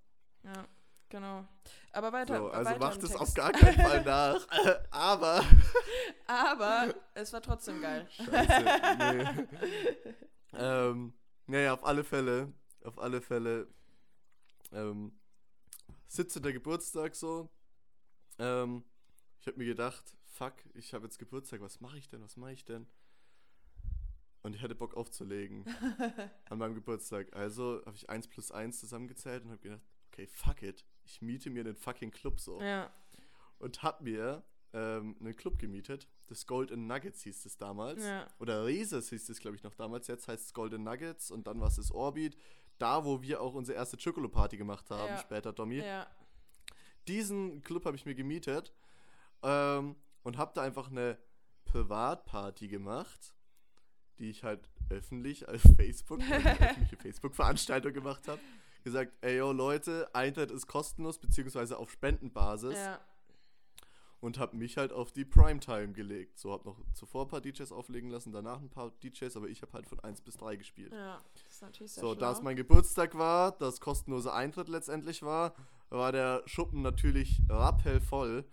ja, 0.44 0.68
genau. 1.10 1.46
Aber 1.92 2.12
weiter. 2.14 2.38
So, 2.38 2.48
also 2.50 2.70
weiter 2.72 2.80
macht 2.80 3.04
es 3.04 3.16
auf 3.16 3.34
gar 3.34 3.52
keinen 3.52 3.80
Fall 3.80 4.04
nach. 4.06 4.48
Aber. 4.92 5.44
Aber 6.28 6.96
es 7.14 7.34
war 7.34 7.42
trotzdem 7.42 7.82
geil. 7.82 8.08
Scheiße, 8.12 8.66
nee. 8.98 9.48
ähm, 10.54 11.14
naja, 11.46 11.74
auf 11.74 11.86
alle 11.86 12.04
Fälle, 12.04 12.52
auf 12.84 12.98
alle 13.00 13.22
Fälle, 13.22 13.68
ähm, 14.72 15.12
17. 16.08 16.42
Geburtstag 16.44 17.16
so. 17.16 17.50
Ähm, 18.40 18.84
ich 19.40 19.48
habe 19.48 19.58
mir 19.58 19.66
gedacht, 19.66 20.04
fuck, 20.24 20.54
ich 20.74 20.94
habe 20.94 21.06
jetzt 21.06 21.20
Geburtstag, 21.20 21.62
was 21.62 21.80
mache 21.82 21.98
ich 21.98 22.10
denn, 22.10 22.22
was 22.22 22.38
mache 22.38 22.54
ich 22.54 22.66
denn? 22.66 22.88
Und 24.44 24.56
ich 24.56 24.62
hatte 24.62 24.76
Bock 24.76 24.96
aufzulegen 24.96 25.66
an 26.50 26.58
meinem 26.58 26.76
Geburtstag. 26.76 27.36
Also 27.36 27.82
habe 27.86 27.96
ich 27.96 28.10
1 28.10 28.28
plus 28.28 28.52
1 28.52 28.80
zusammengezählt 28.80 29.44
und 29.44 29.52
habe 29.52 29.62
gedacht, 29.62 29.82
okay, 30.12 30.28
fuck 30.28 30.62
it, 30.64 30.86
ich 31.06 31.22
miete 31.22 31.50
mir 31.50 31.62
einen 31.62 31.76
fucking 31.76 32.12
Club 32.12 32.40
so 32.40 32.62
Ja, 32.62 32.92
und 33.60 33.84
hab 33.84 34.02
mir 34.02 34.44
ähm, 34.74 35.16
einen 35.20 35.36
Club 35.36 35.58
gemietet. 35.60 36.08
Das 36.28 36.46
Golden 36.46 36.88
Nuggets 36.88 37.24
hieß 37.24 37.46
es 37.46 37.58
damals. 37.58 38.04
ja, 38.04 38.28
Oder 38.40 38.66
Reses 38.66 39.10
hieß 39.10 39.30
es, 39.30 39.40
glaube 39.40 39.56
ich, 39.56 39.64
noch 39.64 39.76
damals. 39.76 40.08
Jetzt 40.08 40.28
heißt 40.28 40.46
es 40.46 40.54
Golden 40.54 40.84
Nuggets 40.84 41.32
und 41.32 41.48
dann 41.48 41.60
was 41.60 41.78
ist 41.78 41.92
Orbit. 41.92 42.38
Da, 42.78 43.04
wo 43.06 43.22
wir 43.22 43.42
auch 43.42 43.54
unsere 43.54 43.78
erste 43.78 43.98
Chocolo-Party 43.98 44.58
gemacht 44.58 44.90
haben, 44.92 45.08
Ja. 45.08 45.18
später, 45.18 45.54
Tommy. 45.56 45.78
ja. 45.80 46.08
Diesen 47.08 47.64
Club 47.64 47.86
habe 47.86 47.96
ich 47.96 48.06
mir 48.06 48.16
gemietet 48.16 48.74
ähm, 49.42 49.96
und 50.24 50.38
habe 50.38 50.52
da 50.54 50.62
einfach 50.62 50.90
eine 50.92 51.18
Privatparty 51.66 52.68
gemacht, 52.68 53.34
die 54.20 54.30
ich 54.30 54.44
halt 54.44 54.68
öffentlich 54.90 55.48
als 55.48 55.62
Facebook, 55.78 56.20
eine 56.32 56.60
öffentliche 56.60 56.98
Facebook-Veranstaltung 56.98 57.94
gemacht 57.94 58.28
habe. 58.28 58.42
gesagt, 58.84 59.14
ey 59.22 59.38
yo 59.38 59.52
Leute, 59.52 60.10
Eintritt 60.14 60.52
ist 60.52 60.68
kostenlos, 60.68 61.18
beziehungsweise 61.20 61.78
auf 61.78 61.92
Spendenbasis. 61.92 62.76
Ja. 62.78 63.00
Und 64.20 64.40
habe 64.40 64.58
mich 64.58 64.78
halt 64.78 64.92
auf 64.92 65.12
die 65.12 65.26
Primetime 65.26 65.94
gelegt. 65.94 66.40
So, 66.40 66.52
habe 66.52 66.66
noch 66.68 66.80
zuvor 66.94 67.26
ein 67.26 67.28
paar 67.28 67.40
DJs 67.42 67.72
auflegen 67.72 68.10
lassen, 68.10 68.32
danach 68.32 68.60
ein 68.60 68.70
paar 68.70 68.90
DJs, 69.04 69.38
aber 69.38 69.48
ich 69.48 69.62
habe 69.62 69.74
halt 69.74 69.86
von 69.88 70.00
1 70.00 70.22
bis 70.22 70.38
3 70.38 70.56
gespielt. 70.56 70.92
Ja, 70.92 71.22
das 71.36 71.54
ist 71.54 71.62
natürlich 71.62 71.92
sehr 71.92 72.02
So, 72.02 72.14
schlau. 72.14 72.20
da 72.20 72.32
es 72.32 72.42
mein 72.42 72.56
Geburtstag 72.56 73.16
war, 73.16 73.52
das 73.52 73.80
kostenlose 73.80 74.34
Eintritt 74.34 74.70
letztendlich 74.70 75.22
war, 75.22 75.54
war 75.90 76.12
der 76.12 76.42
Schuppen 76.48 76.82
natürlich 76.82 77.42
rappellvoll. 77.48 78.44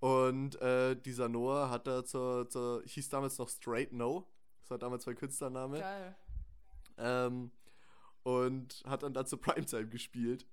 Und 0.00 0.60
äh, 0.60 0.96
dieser 0.96 1.28
Noah 1.28 1.70
hat 1.70 1.86
da 1.86 2.04
zur, 2.04 2.48
zur, 2.48 2.82
hieß 2.84 3.08
damals 3.08 3.38
noch 3.38 3.48
Straight 3.48 3.92
No, 3.92 4.26
das 4.60 4.70
war 4.70 4.78
damals 4.78 5.06
mein 5.06 5.14
Künstlername, 5.16 5.78
Geil. 5.78 6.16
ähm, 6.98 7.52
und 8.24 8.82
hat 8.86 9.04
dann 9.04 9.14
da 9.14 9.24
zur 9.24 9.40
Primetime 9.40 9.88
gespielt. 9.88 10.46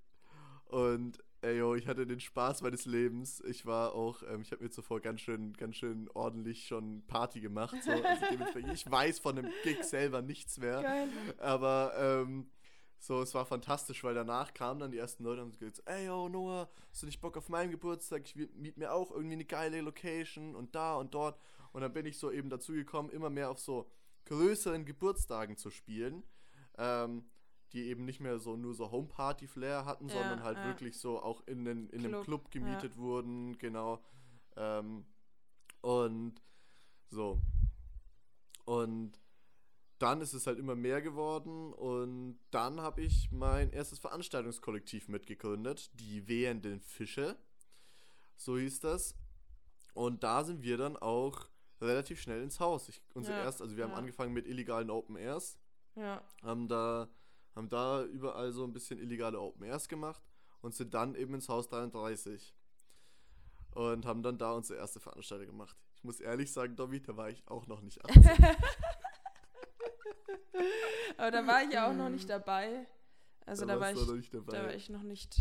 Und 0.66 1.18
ey, 1.44 1.58
yo, 1.58 1.74
ich 1.74 1.86
hatte 1.86 2.06
den 2.06 2.20
Spaß 2.20 2.62
meines 2.62 2.86
Lebens. 2.86 3.40
Ich 3.46 3.66
war 3.66 3.94
auch, 3.94 4.22
ähm, 4.22 4.40
ich 4.40 4.50
habe 4.50 4.64
mir 4.64 4.70
zuvor 4.70 5.00
ganz 5.00 5.20
schön, 5.20 5.52
ganz 5.52 5.76
schön 5.76 6.08
ordentlich 6.14 6.66
schon 6.66 7.02
Party 7.06 7.40
gemacht. 7.40 7.76
So. 7.82 7.90
Also 7.90 8.58
ich 8.72 8.90
weiß 8.90 9.18
von 9.18 9.36
dem 9.36 9.50
Gig 9.62 9.84
selber 9.84 10.22
nichts 10.22 10.58
mehr. 10.58 10.82
Geil. 10.82 11.08
Aber 11.38 11.92
ähm, 11.98 12.50
so, 12.98 13.20
es 13.20 13.34
war 13.34 13.44
fantastisch, 13.44 14.02
weil 14.02 14.14
danach 14.14 14.54
kamen 14.54 14.80
dann 14.80 14.90
die 14.90 14.98
ersten 14.98 15.24
Leute 15.24 15.42
und 15.42 15.52
haben 15.52 15.58
gesagt, 15.58 15.82
ey 15.84 16.06
yo 16.06 16.28
Noah, 16.30 16.70
hast 16.90 17.02
du 17.02 17.06
nicht 17.06 17.20
Bock 17.20 17.36
auf 17.36 17.50
meinen 17.50 17.70
Geburtstag? 17.70 18.22
Ich 18.24 18.34
miet 18.34 18.78
mir 18.78 18.92
auch 18.92 19.10
irgendwie 19.10 19.34
eine 19.34 19.44
geile 19.44 19.82
Location 19.82 20.54
und 20.54 20.74
da 20.74 20.96
und 20.96 21.14
dort. 21.14 21.38
Und 21.72 21.82
dann 21.82 21.92
bin 21.92 22.06
ich 22.06 22.18
so 22.18 22.30
eben 22.30 22.48
dazu 22.48 22.72
gekommen, 22.72 23.10
immer 23.10 23.28
mehr 23.28 23.50
auf 23.50 23.60
so 23.60 23.90
größeren 24.24 24.86
Geburtstagen 24.86 25.58
zu 25.58 25.70
spielen. 25.70 26.22
Ähm, 26.78 27.26
die 27.74 27.84
eben 27.88 28.04
nicht 28.04 28.20
mehr 28.20 28.38
so 28.38 28.56
nur 28.56 28.74
so 28.74 28.90
Homeparty-Flair 28.90 29.84
hatten, 29.84 30.08
Ja, 30.08 30.14
sondern 30.14 30.42
halt 30.42 30.56
ja. 30.58 30.66
wirklich 30.66 30.98
so 30.98 31.20
auch 31.20 31.46
in, 31.46 31.64
den, 31.64 31.88
in 31.90 32.00
einem 32.00 32.12
Club, 32.12 32.24
Club 32.24 32.50
gemietet 32.50 32.96
wurden, 32.96 33.58
genau. 33.58 34.02
Ähm, 34.56 35.04
und 35.80 36.40
so. 37.10 37.40
Und 38.64 39.20
dann 39.98 40.20
ist 40.20 40.32
es 40.32 40.46
halt 40.46 40.58
immer 40.58 40.74
mehr 40.74 41.02
geworden 41.02 41.72
und 41.72 42.38
dann 42.50 42.80
habe 42.80 43.02
ich 43.02 43.30
mein 43.30 43.70
erstes 43.70 43.98
Veranstaltungskollektiv 43.98 45.08
mitgegründet, 45.08 45.90
die 46.00 46.26
Wehenden 46.28 46.80
Fische. 46.80 47.36
So 48.36 48.58
hieß 48.58 48.80
das. 48.80 49.14
Und 49.94 50.24
da 50.24 50.42
sind 50.44 50.62
wir 50.62 50.76
dann 50.76 50.96
auch 50.96 51.46
relativ 51.80 52.20
schnell 52.20 52.42
ins 52.42 52.58
Haus. 52.60 52.88
Ich, 52.88 53.00
unser 53.14 53.32
Ja, 53.36 53.44
erst, 53.44 53.62
also 53.62 53.76
wir 53.76 53.84
haben 53.84 53.92
ja. 53.92 53.96
angefangen 53.96 54.32
mit 54.32 54.46
illegalen 54.46 54.90
Open 54.90 55.16
Airs, 55.16 55.58
Ja. 55.94 56.22
haben 56.42 56.66
da, 56.68 57.08
haben 57.54 57.68
da 57.68 58.04
überall 58.04 58.52
so 58.52 58.64
ein 58.64 58.72
bisschen 58.72 58.98
illegale 58.98 59.40
Open 59.40 59.64
Airs 59.64 59.88
gemacht 59.88 60.22
und 60.60 60.74
sind 60.74 60.94
dann 60.94 61.14
eben 61.14 61.34
ins 61.34 61.48
Haus 61.48 61.68
33 61.68 62.54
und 63.72 64.06
haben 64.06 64.22
dann 64.22 64.38
da 64.38 64.52
unsere 64.52 64.78
erste 64.78 65.00
Veranstaltung 65.00 65.46
gemacht. 65.48 65.76
Ich 65.96 66.04
muss 66.04 66.20
ehrlich 66.20 66.52
sagen, 66.52 66.76
Dobby, 66.76 67.00
da 67.00 67.16
war 67.16 67.30
ich 67.30 67.46
auch 67.46 67.66
noch 67.66 67.80
nicht 67.80 68.04
18. 68.04 68.22
Aber 71.16 71.30
da 71.30 71.46
war 71.46 71.62
ich 71.62 71.72
ja 71.72 71.88
auch 71.90 71.94
noch 71.94 72.08
nicht 72.08 72.28
dabei. 72.28 72.86
Also 73.46 73.66
da, 73.66 73.74
war 73.74 73.80
warst 73.80 74.00
ich, 74.00 74.08
noch 74.08 74.14
nicht 74.14 74.34
dabei. 74.34 74.52
da 74.52 74.64
war 74.64 74.74
ich 74.74 74.90
noch 74.90 75.02
nicht 75.02 75.36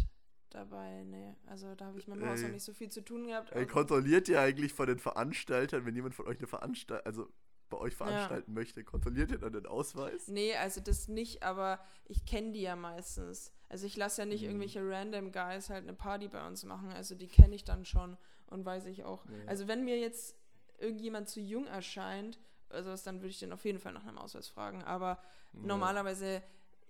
dabei, 0.50 1.04
nee. 1.04 1.36
Also 1.46 1.74
da 1.76 1.86
habe 1.86 2.00
ich 2.00 2.08
mit 2.08 2.20
dem 2.20 2.28
Haus 2.28 2.42
noch 2.42 2.50
nicht 2.50 2.64
so 2.64 2.74
viel 2.74 2.90
zu 2.90 3.04
tun 3.04 3.28
gehabt. 3.28 3.52
Ey, 3.54 3.66
kontrolliert 3.66 4.28
ihr 4.30 4.42
eigentlich 4.42 4.74
von 4.74 4.88
den 4.88 5.00
Veranstaltern, 5.00 5.86
wenn 5.86 5.96
jemand 5.96 6.16
von 6.16 6.28
euch 6.28 6.38
eine 6.38 6.48
Veranstaltung, 6.48 7.06
also 7.06 7.32
bei 7.74 7.80
euch 7.80 7.96
veranstalten 7.96 8.54
möchte, 8.54 8.84
kontrolliert 8.84 9.32
ihr 9.32 9.38
dann 9.40 9.54
den 9.54 9.66
Ausweis? 9.66 10.28
Nee, 10.28 10.56
also 10.56 10.82
das 10.82 11.08
nicht, 11.08 11.44
aber 11.44 11.80
ich 12.06 12.26
kenne 12.26 12.52
die 12.54 12.62
ja 12.62 12.76
meistens. 12.76 13.52
Also 13.70 13.86
ich 13.88 13.96
lasse 13.98 14.22
ja 14.22 14.26
nicht 14.26 14.42
Mhm. 14.44 14.50
irgendwelche 14.50 14.82
random 14.88 15.32
Guys 15.32 15.70
halt 15.70 15.84
eine 15.84 15.94
Party 15.94 16.28
bei 16.28 16.46
uns 16.46 16.64
machen. 16.66 16.90
Also 16.92 17.16
die 17.16 17.28
kenne 17.28 17.56
ich 17.56 17.64
dann 17.64 17.86
schon 17.86 18.18
und 18.48 18.66
weiß 18.66 18.86
ich 18.86 19.04
auch. 19.04 19.26
Ja. 19.26 19.32
Also 19.48 19.68
wenn 19.68 19.84
mir 19.84 19.98
jetzt 20.00 20.36
irgendjemand 20.78 21.30
zu 21.30 21.40
jung 21.40 21.66
erscheint, 21.68 22.40
also 22.70 22.90
was, 22.92 23.04
dann 23.04 23.18
würde 23.18 23.30
ich 23.30 23.40
den 23.40 23.52
auf 23.54 23.66
jeden 23.66 23.80
Fall 23.80 23.94
nach 23.94 24.06
einem 24.06 24.18
Ausweis 24.18 24.48
fragen. 24.48 24.84
Aber 24.84 25.20
normalerweise, 25.54 26.44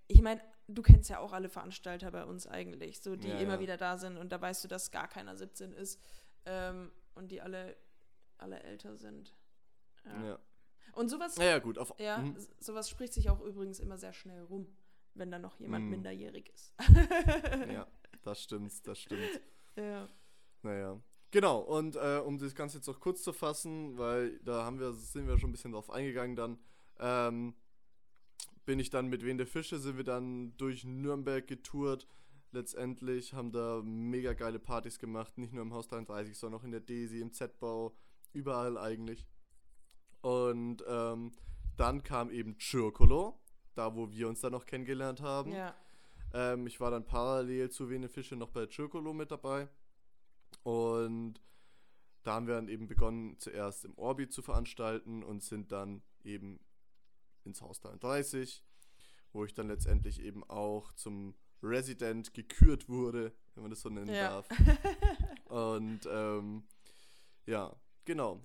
ich 0.08 0.22
meine, 0.22 0.42
du 0.68 0.82
kennst 0.82 1.10
ja 1.10 1.20
auch 1.20 1.34
alle 1.34 1.50
Veranstalter 1.50 2.12
bei 2.12 2.24
uns 2.26 2.48
eigentlich, 2.48 3.02
so 3.02 3.16
die 3.16 3.30
Ja, 3.30 3.38
immer 3.40 3.56
ja. 3.56 3.60
wieder 3.60 3.78
da 3.78 3.98
sind 3.98 4.18
und 4.18 4.32
da 4.32 4.40
weißt 4.42 4.64
du, 4.64 4.68
dass 4.68 4.92
gar 4.92 5.08
keiner 5.08 5.36
17 5.36 5.72
ist 5.74 6.00
ähm, 6.46 6.92
und 7.16 7.32
die 7.32 7.42
alle, 7.42 7.76
alle 8.38 8.62
älter 8.64 8.96
sind. 8.98 9.34
Ja. 10.06 10.26
Ja. 10.26 10.40
Und 11.04 11.10
sowas 11.10 11.38
Naja, 11.38 11.60
gut. 11.60 11.78
Auf, 11.78 11.94
ja, 12.00 12.20
mhm. 12.20 12.38
sowas 12.62 12.90
spricht 12.90 13.12
sich 13.12 13.30
auch 13.30 13.42
übrigens 13.42 13.82
immer 13.82 13.98
sehr 13.98 14.14
schnell 14.14 14.42
rum, 14.44 14.68
wenn 15.16 15.30
da 15.32 15.38
noch 15.38 15.60
jemand 15.60 15.84
Mm. 15.86 15.90
minderjährig 15.90 16.50
ist. 16.50 16.74
ja, 17.70 17.86
das 18.22 18.42
stimmt, 18.42 18.72
das 18.88 19.00
stimmt. 19.00 19.42
ja. 19.76 20.08
Naja. 20.62 21.02
Genau, 21.32 21.60
und 21.60 21.98
äh, 21.98 22.22
um 22.26 22.38
das 22.38 22.56
Ganze 22.56 22.78
jetzt 22.78 22.88
noch 22.88 23.02
kurz 23.02 23.22
zu 23.22 23.34
fassen, 23.34 23.98
weil 23.98 24.40
da 24.46 24.64
haben 24.64 24.80
wir, 24.80 24.94
sind 24.94 25.28
wir 25.28 25.38
schon 25.38 25.50
ein 25.50 25.52
bisschen 25.52 25.74
drauf 25.74 25.90
eingegangen 25.90 26.38
dann, 26.38 26.58
ähm, 27.00 27.54
bin 28.64 28.80
ich 28.80 28.90
dann 28.90 29.08
mit 29.08 29.26
Wende 29.26 29.46
Fische, 29.46 29.80
sind 29.80 29.98
wir 29.98 30.06
dann 30.06 30.56
durch 30.56 30.86
Nürnberg 30.86 31.46
getourt. 31.46 32.08
Letztendlich 32.54 33.34
haben 33.34 33.52
da 33.52 33.82
mega 33.84 34.32
geile 34.32 34.60
Partys 34.60 35.00
gemacht, 35.00 35.38
nicht 35.38 35.52
nur 35.52 35.64
im 35.64 35.74
Haus 35.74 35.90
33, 35.90 36.38
sondern 36.38 36.62
auch 36.62 36.64
in 36.64 36.72
der 36.72 36.80
Desi, 36.80 37.20
im 37.20 37.34
Z-Bau, 37.34 37.94
überall 38.32 38.78
eigentlich. 38.78 39.28
Und 40.24 40.84
ähm, 40.88 41.34
dann 41.78 42.02
kam 42.02 42.32
eben 42.32 42.58
Circolo, 42.60 43.40
da 43.76 43.94
wo 43.96 44.10
wir 44.12 44.28
uns 44.30 44.42
dann 44.42 44.54
noch 44.54 44.66
kennengelernt 44.66 45.22
haben. 45.22 45.52
ja. 45.52 45.76
Ähm, 46.34 46.66
ich 46.66 46.80
war 46.80 46.90
dann 46.90 47.06
parallel 47.06 47.70
zu 47.70 47.90
Vene 47.90 48.10
Fische 48.10 48.36
noch 48.36 48.50
bei 48.50 48.68
Circolo 48.68 49.14
mit 49.14 49.30
dabei. 49.30 49.70
Und 50.64 51.36
da 52.24 52.36
haben 52.36 52.48
wir 52.48 52.56
dann 52.56 52.70
eben 52.70 52.88
begonnen, 52.88 53.38
zuerst 53.38 53.86
im 53.86 53.96
Orbit 53.98 54.32
zu 54.34 54.42
veranstalten 54.42 55.24
und 55.24 55.44
sind 55.44 55.72
dann 55.72 56.02
eben 56.24 56.60
ins 57.44 57.62
Haus 57.62 57.82
33, 57.82 58.64
wo 59.34 59.44
ich 59.46 59.54
dann 59.54 59.68
letztendlich 59.68 60.22
eben 60.22 60.44
auch 60.46 60.94
zum 60.94 61.36
Resident 61.62 62.34
gekürt 62.34 62.88
wurde, 62.90 63.34
wenn 63.56 63.64
man 63.64 63.70
das 63.72 63.82
so 63.82 63.90
nennen 63.90 64.14
Ja. 64.14 64.30
darf. 64.42 64.48
Und 65.50 66.08
ähm, 66.10 66.64
ja, 67.46 67.76
genau. 68.06 68.42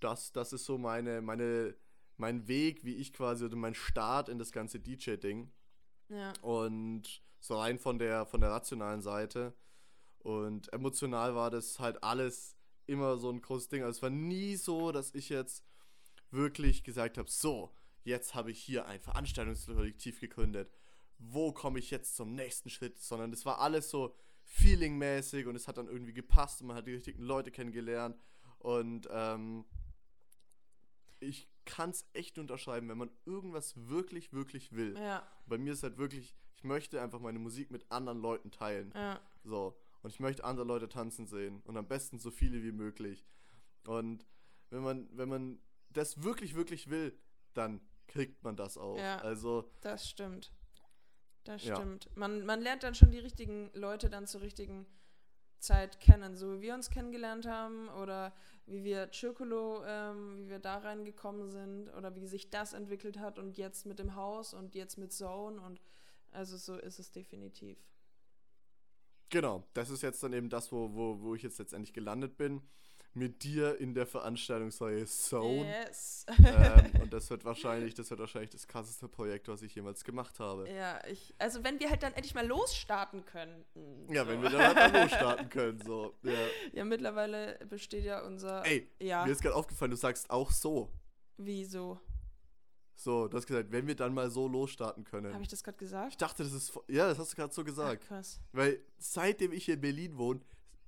Das, 0.00 0.32
das 0.32 0.52
ist 0.52 0.64
so 0.64 0.78
meine, 0.78 1.22
meine, 1.22 1.74
mein 2.16 2.48
Weg, 2.48 2.84
wie 2.84 2.96
ich 2.96 3.12
quasi, 3.12 3.44
oder 3.44 3.56
mein 3.56 3.74
Start 3.74 4.28
in 4.28 4.38
das 4.38 4.52
ganze 4.52 4.80
DJ-Ding. 4.80 5.50
ja. 6.08 6.32
Und 6.42 7.22
so 7.40 7.58
rein 7.58 7.78
von 7.78 7.98
der, 7.98 8.26
von 8.26 8.40
der 8.40 8.50
rationalen 8.50 9.00
Seite. 9.00 9.54
Und 10.18 10.72
emotional 10.72 11.34
war 11.34 11.50
das 11.50 11.80
halt 11.80 12.02
alles 12.02 12.56
immer 12.86 13.16
so 13.16 13.30
ein 13.30 13.40
großes 13.40 13.68
Ding. 13.68 13.82
Also 13.82 13.96
es 13.98 14.02
war 14.02 14.10
nie 14.10 14.56
so, 14.56 14.92
dass 14.92 15.14
ich 15.14 15.30
jetzt 15.30 15.64
wirklich 16.30 16.84
gesagt 16.84 17.16
habe, 17.18 17.30
so, 17.30 17.72
jetzt 18.04 18.34
habe 18.34 18.50
ich 18.50 18.62
hier 18.62 18.86
ein 18.86 19.00
Veranstaltungskollektiv 19.00 20.20
gegründet. 20.20 20.70
Wo 21.18 21.52
komme 21.52 21.78
ich 21.78 21.90
jetzt 21.90 22.16
zum 22.16 22.34
nächsten 22.34 22.68
Schritt? 22.68 22.98
Sondern 22.98 23.32
es 23.32 23.46
war 23.46 23.60
alles 23.60 23.90
so 23.90 24.14
feelingmäßig 24.44 25.46
und 25.46 25.56
es 25.56 25.68
hat 25.68 25.78
dann 25.78 25.88
irgendwie 25.88 26.12
gepasst 26.12 26.60
und 26.60 26.68
man 26.68 26.76
hat 26.76 26.86
die 26.86 26.94
richtigen 26.94 27.22
Leute 27.22 27.50
kennengelernt. 27.50 28.18
Und 28.58 29.08
ähm, 29.10 29.64
ich 31.20 31.48
kann 31.64 31.90
es 31.90 32.06
echt 32.12 32.38
unterschreiben, 32.38 32.88
wenn 32.88 32.98
man 32.98 33.10
irgendwas 33.26 33.74
wirklich, 33.88 34.32
wirklich 34.32 34.72
will. 34.72 34.96
Ja. 34.98 35.26
Bei 35.46 35.58
mir 35.58 35.72
ist 35.72 35.82
halt 35.82 35.98
wirklich, 35.98 36.34
ich 36.56 36.64
möchte 36.64 37.00
einfach 37.00 37.20
meine 37.20 37.38
Musik 37.38 37.70
mit 37.70 37.90
anderen 37.90 38.18
Leuten 38.18 38.50
teilen. 38.50 38.92
Ja. 38.94 39.20
So. 39.44 39.76
Und 40.02 40.10
ich 40.10 40.20
möchte 40.20 40.44
andere 40.44 40.66
Leute 40.66 40.88
tanzen 40.88 41.26
sehen. 41.26 41.60
Und 41.64 41.76
am 41.76 41.86
besten 41.86 42.18
so 42.18 42.30
viele 42.30 42.62
wie 42.62 42.72
möglich. 42.72 43.24
Und 43.86 44.26
wenn 44.70 44.82
man, 44.82 45.08
wenn 45.12 45.28
man 45.28 45.60
das 45.90 46.22
wirklich, 46.22 46.54
wirklich 46.54 46.88
will, 46.90 47.18
dann 47.54 47.80
kriegt 48.06 48.42
man 48.42 48.56
das 48.56 48.76
auch. 48.78 48.98
Ja. 48.98 49.18
Also, 49.18 49.70
Das 49.82 50.08
stimmt. 50.08 50.52
Das 51.44 51.64
Ja. 51.64 51.76
stimmt. 51.76 52.14
Man, 52.16 52.44
man 52.44 52.60
lernt 52.60 52.82
dann 52.82 52.94
schon 52.94 53.10
die 53.10 53.18
richtigen 53.18 53.70
Leute 53.74 54.10
dann 54.10 54.26
zur 54.26 54.40
richtigen 54.42 54.86
Zeit 55.60 56.00
kennen, 56.00 56.36
so 56.36 56.54
wie 56.54 56.62
wir 56.62 56.74
uns 56.74 56.90
kennengelernt 56.90 57.46
haben 57.46 57.88
oder 57.90 58.32
wie 58.66 58.82
wir 58.84 59.10
Circolo, 59.12 59.84
ähm, 59.84 60.38
wie 60.38 60.48
wir 60.48 60.58
da 60.58 60.78
reingekommen 60.78 61.50
sind 61.50 61.88
oder 61.96 62.14
wie 62.14 62.26
sich 62.26 62.50
das 62.50 62.72
entwickelt 62.72 63.18
hat 63.18 63.38
und 63.38 63.56
jetzt 63.56 63.86
mit 63.86 63.98
dem 63.98 64.14
Haus 64.14 64.54
und 64.54 64.74
jetzt 64.74 64.98
mit 64.98 65.12
Zone 65.12 65.60
und 65.60 65.80
also 66.32 66.56
so 66.56 66.76
ist 66.76 66.98
es 66.98 67.10
definitiv. 67.10 67.78
genau. 69.28 69.64
Das 69.74 69.90
ist 69.90 70.02
jetzt 70.02 70.22
dann 70.22 70.32
eben 70.32 70.48
das, 70.48 70.70
wo, 70.72 70.94
wo, 70.94 71.20
wo 71.20 71.34
ich 71.34 71.42
jetzt 71.42 71.58
letztendlich 71.58 71.92
gelandet 71.92 72.36
bin. 72.36 72.62
Mit 73.12 73.42
dir 73.42 73.76
in 73.80 73.92
der 73.92 74.06
Veranstaltungsreihe 74.06 75.04
Zone. 75.04 75.66
Yes. 75.68 76.24
ähm, 76.38 76.92
und 77.02 77.12
das 77.12 77.28
wird 77.28 77.44
wahrscheinlich, 77.44 77.94
das 77.94 78.08
wird 78.10 78.20
wahrscheinlich 78.20 78.50
das 78.50 78.68
krasseste 78.68 79.08
Projekt, 79.08 79.48
was 79.48 79.62
ich 79.62 79.74
jemals 79.74 80.04
gemacht 80.04 80.38
habe. 80.38 80.70
ja, 80.70 81.04
ich, 81.08 81.34
also 81.38 81.64
wenn 81.64 81.80
wir 81.80 81.90
halt 81.90 82.04
dann 82.04 82.12
endlich 82.12 82.34
mal 82.34 82.46
losstarten 82.46 83.24
könnten. 83.24 84.06
Ja, 84.12 84.24
so. 84.24 84.30
wenn 84.30 84.42
wir 84.42 84.50
dann 84.50 84.76
halt 84.76 84.92
mal 84.92 85.02
losstarten 85.02 85.48
können, 85.48 85.80
so. 85.84 86.14
Ja. 86.22 86.32
Ja, 86.72 86.84
mittlerweile 86.84 87.58
besteht 87.68 88.04
ja 88.04 88.24
unser. 88.24 88.64
Ey, 88.64 88.88
ja, 89.00 89.24
mir 89.24 89.32
ist 89.32 89.42
gerade 89.42 89.56
aufgefallen, 89.56 89.90
du 89.90 89.96
sagst 89.96 90.30
auch 90.30 90.52
so. 90.52 90.88
wieso? 91.36 91.98
So, 92.94 93.28
du 93.28 93.36
hast 93.38 93.46
gesagt, 93.46 93.72
wenn 93.72 93.86
wir 93.86 93.96
dann 93.96 94.12
mal 94.12 94.30
so 94.30 94.46
losstarten 94.46 95.04
können. 95.04 95.32
Habe 95.32 95.42
ich 95.42 95.48
das 95.48 95.64
gerade 95.64 95.76
Ich 95.76 95.80
gesagt? 95.80 96.20
dachte, 96.20 96.44
das 96.44 96.52
ist. 96.52 96.78
Ja, 96.86 97.08
das 97.08 97.18
hast 97.18 97.32
du 97.32 97.36
gerade 97.36 97.52
so 97.52 97.64
gesagt. 97.64 98.06
krass. 98.06 98.40
Weil 98.52 98.78
seitdem 98.98 99.52
ich 99.52 99.64
hier 99.64 99.74
in 99.74 99.80
Berlin 99.80 100.18
wohne, 100.18 100.40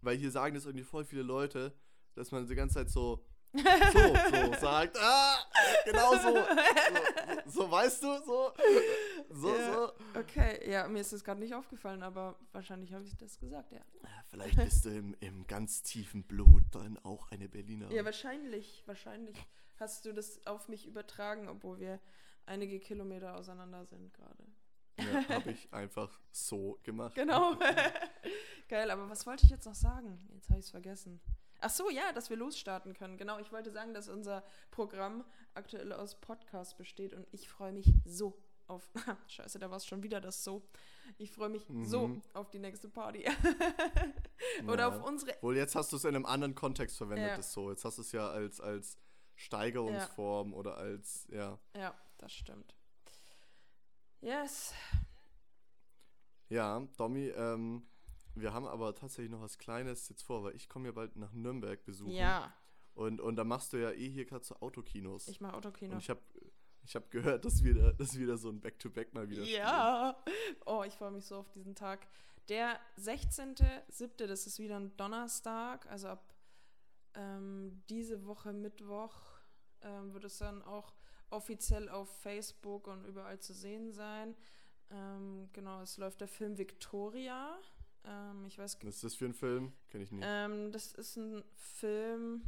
weil 0.03 0.17
hier 0.19 0.31
sagen 0.31 0.55
das 0.55 0.67
irgendwie 0.67 0.85
voll 0.85 1.05
viele 1.07 1.23
Leute, 1.23 1.73
dass 2.14 2.31
man 2.33 2.46
die 2.46 2.55
ganze 2.55 2.75
Zeit 2.77 2.90
so. 2.90 3.25
So, 3.55 3.98
so 3.98 4.55
sagt. 4.61 4.96
Ah, 4.98 5.37
genau 5.85 6.12
so. 6.12 6.35
So, 7.44 7.64
so 7.64 7.70
weißt 7.70 8.03
du, 8.03 8.07
so. 8.25 8.53
So, 9.29 9.55
Ja. 9.55 9.72
so. 9.75 9.92
Okay, 10.18 10.70
ja, 10.70 10.88
mir 10.88 11.01
ist 11.01 11.12
das 11.12 11.22
gerade 11.22 11.40
nicht 11.40 11.55
aufgefallen, 11.55 12.03
aber 12.03 12.38
wahrscheinlich 12.53 12.94
habe 12.94 13.05
ich 13.05 13.14
das 13.18 13.38
gesagt, 13.38 13.70
ja. 13.72 13.83
Vielleicht 14.31 14.57
bist 14.57 14.87
du 14.87 14.90
im, 14.90 15.14
im 15.20 15.46
ganz 15.46 15.83
tiefen 15.83 16.22
Blut 16.25 16.62
dann 16.70 16.96
auch 17.05 17.31
eine 17.31 17.46
Berlinerin. 17.46 17.94
Ja, 17.94 18.07
wahrscheinlich, 18.07 18.85
wahrscheinlich 18.87 19.37
hast 19.79 20.07
du 20.07 20.14
das 20.14 20.46
auf 20.46 20.68
mich 20.68 20.87
übertragen, 20.87 21.46
obwohl 21.48 21.79
wir 21.79 22.01
einige 22.46 22.81
Kilometer 22.81 23.37
auseinander 23.37 23.85
sind 23.85 24.14
gerade. 24.14 24.44
Ja, 24.98 25.29
habe 25.29 25.51
ich 25.51 25.72
einfach 25.75 26.18
so 26.31 26.79
gemacht. 26.85 27.14
Genau. 27.16 27.55
Geil, 28.68 28.90
aber 28.90 29.11
was 29.11 29.27
wollte 29.27 29.44
ich 29.44 29.51
jetzt 29.51 29.66
noch 29.66 29.75
sagen? 29.75 30.27
Jetzt 30.33 30.48
habe 30.48 30.59
ich 30.61 30.64
es 30.66 30.70
vergessen. 30.70 31.20
Ach 31.64 31.70
so, 31.70 31.88
ja, 31.90 32.12
dass 32.12 32.29
wir 32.29 32.37
losstarten 32.37 32.92
können. 32.94 33.16
Genau, 33.16 33.38
ich 33.38 33.53
wollte 33.53 33.70
sagen, 33.70 33.94
dass 33.94 34.09
unser 34.09 34.42
Programm 34.70 35.25
aktuell 35.55 35.92
aus 35.92 36.16
Podcasts 36.20 36.75
besteht 36.75 37.14
und 37.14 37.27
ich 37.33 37.48
freue 37.48 37.72
mich 37.72 37.92
so 38.05 38.37
auf. 38.66 38.88
Scheiße, 39.29 39.59
da 39.59 39.70
war 39.70 39.77
es 39.77 39.87
schon 39.87 40.03
wieder 40.03 40.20
das 40.20 40.42
so. 40.44 40.62
Ich 41.18 41.31
freue 41.31 41.48
mich 41.51 41.64
so 41.85 42.09
Mhm. 42.09 42.22
auf 42.33 42.51
die 42.51 42.59
nächste 42.59 42.88
Party. 42.88 43.25
Oder 44.66 44.81
Ja. 44.81 44.88
auf 44.88 45.05
unsere. 45.05 45.37
Wohl, 45.42 45.57
jetzt 45.57 45.75
hast 45.77 45.92
du 45.92 45.96
es 45.96 46.05
in 46.05 46.14
einem 46.16 46.27
anderen 46.27 46.55
Kontext 46.55 46.96
verwendet, 46.96 47.29
Ja. 47.31 47.37
das 47.37 47.53
so. 47.53 47.70
Jetzt 47.70 47.85
hast 47.85 47.98
du 47.98 48.03
es 48.03 48.12
ja 48.12 48.29
als, 48.29 48.61
als 48.61 48.98
Steigerungsform 49.37 50.55
oder 50.55 50.77
als, 50.79 51.27
ja. 51.31 51.59
Ja, 51.77 51.94
das 52.18 52.33
stimmt. 52.33 52.75
Yes. 54.20 54.72
Ja, 56.48 56.81
Domi, 56.96 57.29
ähm, 57.29 57.87
wir 58.35 58.53
haben 58.53 58.66
aber 58.66 58.95
tatsächlich 58.95 59.31
noch 59.31 59.40
was 59.40 59.59
Kleines 59.59 60.09
jetzt 60.09 60.23
vor, 60.23 60.45
weil 60.45 60.55
ich 60.57 60.68
komme 60.68 60.87
ja 60.87 60.92
bald 60.92 61.16
nach 61.16 61.33
Nürnberg 61.33 61.85
besuchen. 61.85 62.12
Ja, 62.12 62.55
Und, 62.95 63.21
und 63.21 63.37
da 63.37 63.45
machst 63.45 63.73
du 63.73 63.79
ja 63.79 63.90
eh 63.90 64.09
hier 64.09 64.25
gerade 64.25 64.45
so 64.45 64.57
Autokinos. 64.57 65.29
ich 65.29 65.40
mache 65.40 65.55
Autokino. 65.57 65.95
und 65.95 65.99
ich 65.99 66.11
habe 66.11 66.21
ich 66.85 66.97
hab 66.97 67.11
gehört, 67.11 67.45
dass 67.45 67.62
wieder, 67.62 67.92
dass 67.92 68.18
wieder 68.18 68.37
so 68.37 68.49
ein 68.49 68.61
Back-to-Back 68.61 69.14
mal 69.14 69.29
wieder 69.29 69.42
Ja. 69.45 70.16
Oh, 70.66 70.83
ich 70.85 70.95
freue 70.95 71.12
mich 71.12 71.25
so 71.25 71.37
auf 71.37 71.51
diesen 71.51 71.75
Tag. 71.75 72.07
Der 72.49 72.81
16.07., 72.99 74.27
das 74.27 74.47
ist 74.47 74.59
wieder 74.59 74.77
ein 74.77 74.97
Donnerstag, 74.97 75.87
also 75.87 76.09
ab 76.09 76.35
ähm, 77.14 77.83
diese 77.88 78.27
Woche 78.27 78.53
Mittwoch 78.53 79.14
ähm, 79.83 80.12
wird 80.12 80.25
es 80.25 80.38
dann 80.38 80.62
auch 80.62 80.95
offiziell 81.31 81.88
auf 81.88 82.09
Facebook 82.21 82.87
und 82.87 83.05
überall 83.05 83.38
zu 83.38 83.53
sehen 83.53 83.92
sein. 83.92 84.35
Ähm, 84.90 85.49
genau, 85.53 85.83
es 85.83 85.97
läuft 85.97 86.21
der 86.21 86.29
Film 86.29 86.59
Victoria. 86.59 87.59
Ähm, 88.05 88.47
ich 88.49 88.59
weiß, 88.59 88.79
Was 88.83 88.95
ist 88.97 89.05
das 89.05 89.15
für 89.15 89.27
ein 89.27 89.35
Film? 89.35 89.73
Kenn 89.91 90.01
ich 90.01 90.11
nicht. 90.12 90.25
ähm, 90.27 90.73
das 90.73 90.93
ist 90.93 91.17
ein 91.17 91.43
Film, 91.55 92.43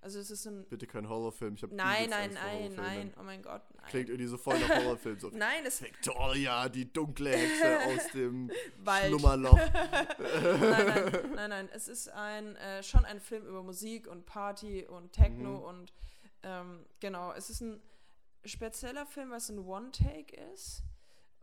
also 0.00 0.18
es 0.20 0.30
ist 0.30 0.46
ein 0.46 0.64
Bitte 0.68 0.86
kein 0.86 1.08
Horrorfilm. 1.08 1.54
Ich 1.54 1.62
habe 1.62 1.74
Nein, 1.74 2.08
nein, 2.10 2.32
nein, 2.34 2.74
nein, 2.74 3.14
oh 3.18 3.22
mein 3.22 3.42
Gott, 3.42 3.62
nein. 3.74 3.86
Klingt 3.88 4.08
irgendwie 4.10 4.26
so 4.28 4.36
voll 4.38 4.58
nach 4.60 4.68
Horrorfilm. 4.68 5.18
So. 5.18 5.30
Nein, 5.32 5.64
es 5.66 5.82
Victoria, 5.82 6.68
die 6.68 6.92
dunkle 6.92 7.30
Hexe 7.30 7.78
aus 7.86 8.12
dem 8.12 8.50
Wald. 8.78 9.06
Schlummerloch. 9.08 9.58
nein, 10.18 10.56
nein, 10.60 11.30
nein, 11.34 11.50
nein. 11.50 11.68
Es 11.72 11.88
ist 11.88 12.08
ein 12.10 12.56
äh, 12.56 12.82
schon 12.82 13.04
ein 13.04 13.20
Film 13.20 13.46
über 13.46 13.62
Musik 13.62 14.06
und 14.06 14.24
Party 14.26 14.84
und 14.86 15.12
Techno 15.12 15.50
Mhm. 15.58 15.64
und 15.64 15.92
ähm, 16.44 16.86
genau, 17.00 17.32
es 17.32 17.50
ist 17.50 17.60
ein 17.60 17.80
spezieller 18.44 19.06
Film, 19.06 19.30
was 19.30 19.48
ein 19.50 19.58
One-Take 19.60 20.34
ist. 20.52 20.82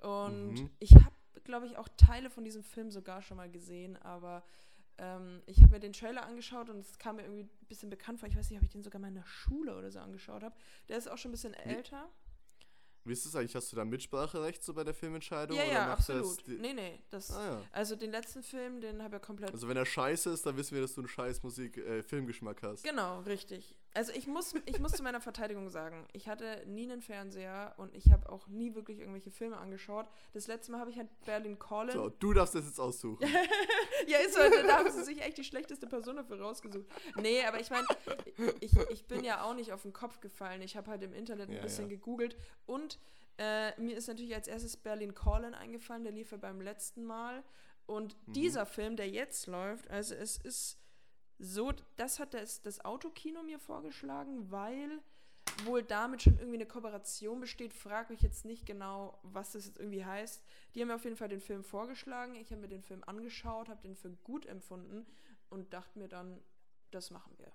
Und 0.02 0.54
Mhm. 0.56 0.70
ich 0.80 0.96
habe, 0.96 1.12
glaube 1.44 1.66
ich, 1.66 1.78
auch 1.78 1.88
Teile 1.98 2.30
von 2.30 2.44
diesem 2.44 2.64
Film 2.64 2.92
sogar 2.92 3.22
schon 3.22 3.38
mal 3.38 3.50
gesehen, 3.50 3.98
aber 3.98 4.44
ähm, 4.98 5.42
ich 5.46 5.62
habe 5.62 5.72
mir 5.72 5.80
den 5.80 5.94
Trailer 5.94 6.26
angeschaut 6.26 6.70
und 6.70 6.80
es 6.80 6.98
kam 6.98 7.16
mir 7.18 7.24
irgendwie 7.24 7.44
ein 7.44 7.68
bisschen 7.68 7.90
bekannt 7.90 8.20
vor. 8.20 8.28
Ich 8.28 8.36
weiß 8.36 8.50
nicht, 8.50 8.60
ob 8.60 8.66
ich 8.66 8.72
den 8.72 8.84
sogar 8.84 9.00
mal 9.00 9.08
in 9.08 9.16
der 9.16 9.26
Schule 9.26 9.78
oder 9.78 9.92
so 9.92 10.00
angeschaut 10.00 10.44
habe. 10.44 10.56
Der 10.88 10.98
ist 10.98 11.10
auch 11.10 11.18
schon 11.18 11.30
ein 11.30 11.34
bisschen 11.34 11.54
älter. 11.54 12.10
Wie 13.06 13.14
ist 13.14 13.26
es 13.26 13.36
eigentlich? 13.36 13.56
Hast 13.56 13.72
du 13.72 13.76
da 13.76 13.86
Mitspracherecht 13.86 14.64
so 14.64 14.74
bei 14.74 14.84
der 14.84 14.94
Filmentscheidung? 14.94 15.58
Ja, 15.58 15.64
ja, 15.64 15.88
das 15.88 16.10
absolut. 16.10 16.48
Nee, 16.48 16.74
nee, 16.74 17.00
das. 17.10 17.32
Ah, 17.32 17.46
ja. 17.46 17.62
Also 17.72 17.96
den 17.96 18.12
letzten 18.12 18.44
Film, 18.44 18.82
den 18.82 19.02
habe 19.02 19.16
ich 19.16 19.22
komplett 19.22 19.52
Also 19.52 19.68
wenn 19.68 19.78
er 19.78 19.86
scheiße 19.86 20.30
ist, 20.30 20.46
dann 20.46 20.58
wissen 20.58 20.76
wir, 20.76 20.82
dass 20.82 20.94
du 20.94 21.02
einen 21.02 21.08
scheiß 21.08 21.42
Musik, 21.42 21.78
äh, 21.78 22.04
Filmgeschmack 22.04 22.62
hast. 22.62 22.84
Genau, 22.84 23.22
richtig. 23.22 23.79
Also 23.96 24.12
ich 24.14 24.28
muss, 24.28 24.54
ich 24.66 24.80
muss 24.80 24.92
zu 24.94 25.02
meiner 25.04 25.20
Verteidigung 25.20 25.70
sagen, 25.70 26.08
ich 26.14 26.28
hatte 26.30 26.64
nie 26.68 26.84
einen 26.84 27.02
Fernseher 27.02 27.74
und 27.78 27.96
ich 27.96 28.12
habe 28.12 28.30
auch 28.32 28.48
nie 28.48 28.76
wirklich 28.76 29.00
irgendwelche 29.00 29.32
Filme 29.32 29.58
angeschaut. 29.58 30.08
Das 30.34 30.48
letzte 30.48 30.72
Mal 30.72 30.80
habe 30.80 30.92
ich 30.92 30.98
halt 30.98 31.08
Berlin 31.26 31.58
Calling. 31.58 31.96
So, 31.96 32.10
du 32.10 32.34
darfst 32.34 32.54
das 32.56 32.66
jetzt 32.66 32.80
aussuchen. 32.80 33.20
Ja, 34.08 34.18
ist 34.20 34.34
so, 34.34 34.40
da 34.40 34.78
haben 34.78 34.90
sie 34.90 35.04
sich 35.04 35.22
echt 35.22 35.38
die 35.38 35.44
schlechteste 35.44 35.86
Person 35.86 36.16
dafür 36.16 36.40
rausgesucht. 36.42 36.88
Nee, 37.18 37.44
aber 37.44 37.60
ich 37.60 37.70
meine, 37.70 37.86
ich, 38.62 38.76
ich 38.90 39.06
bin 39.06 39.24
ja 39.24 39.44
auch 39.44 39.54
nicht 39.54 39.72
auf 39.74 39.84
den 39.84 39.94
Kopf 39.94 40.20
gefallen. 40.22 40.62
Ich 40.62 40.76
habe 40.78 40.90
halt 40.90 41.04
im 41.04 41.14
Internet 41.14 41.50
ein 41.50 41.56
Ja, 41.58 41.62
bisschen 41.62 41.90
ja. 41.90 41.90
gegoogelt 41.96 42.36
und 42.66 42.98
äh, 43.38 43.80
mir 43.80 43.96
ist 43.98 44.08
natürlich 44.08 44.34
als 44.34 44.48
erstes 44.48 44.78
Berlin 44.78 45.14
Calling 45.14 45.54
eingefallen, 45.54 46.04
der 46.04 46.14
lief 46.14 46.32
ja 46.32 46.38
beim 46.38 46.60
letzten 46.62 47.04
Mal. 47.06 47.44
Und 47.86 48.16
Mhm. 48.28 48.34
dieser 48.34 48.66
Film, 48.66 48.96
der 48.96 49.10
jetzt 49.10 49.46
läuft, 49.48 49.90
also 49.92 50.16
es 50.16 50.38
ist 50.38 50.79
so, 51.40 51.72
das 51.96 52.20
hat 52.20 52.34
das, 52.34 52.62
das 52.62 52.84
Autokino 52.84 53.44
mir 53.44 53.60
vorgeschlagen, 53.60 54.52
weil 54.52 55.02
wohl 55.66 55.84
damit 55.84 56.22
schon 56.22 56.38
irgendwie 56.38 56.58
eine 56.58 56.66
Kooperation 56.66 57.40
besteht. 57.40 57.74
Frag 57.74 58.10
mich 58.10 58.22
jetzt 58.22 58.46
nicht 58.46 58.66
genau, 58.66 59.20
was 59.24 59.54
das 59.54 59.66
jetzt 59.66 59.78
irgendwie 59.78 60.06
heißt. 60.06 60.44
Die 60.74 60.82
haben 60.82 60.90
mir 60.90 60.96
auf 60.96 61.04
jeden 61.04 61.16
Fall 61.16 61.30
den 61.30 61.42
Film 61.42 61.64
vorgeschlagen. 61.64 62.36
Ich 62.36 62.52
habe 62.52 62.62
mir 62.62 62.68
den 62.68 62.84
Film 62.84 63.04
angeschaut, 63.06 63.70
habe 63.70 63.82
den 63.82 63.96
für 63.96 64.10
gut 64.10 64.46
empfunden 64.46 65.06
und 65.50 65.74
dachte 65.74 65.98
mir 65.98 66.08
dann, 66.08 66.40
das 66.92 67.12
machen 67.12 67.34
wir. 67.38 67.52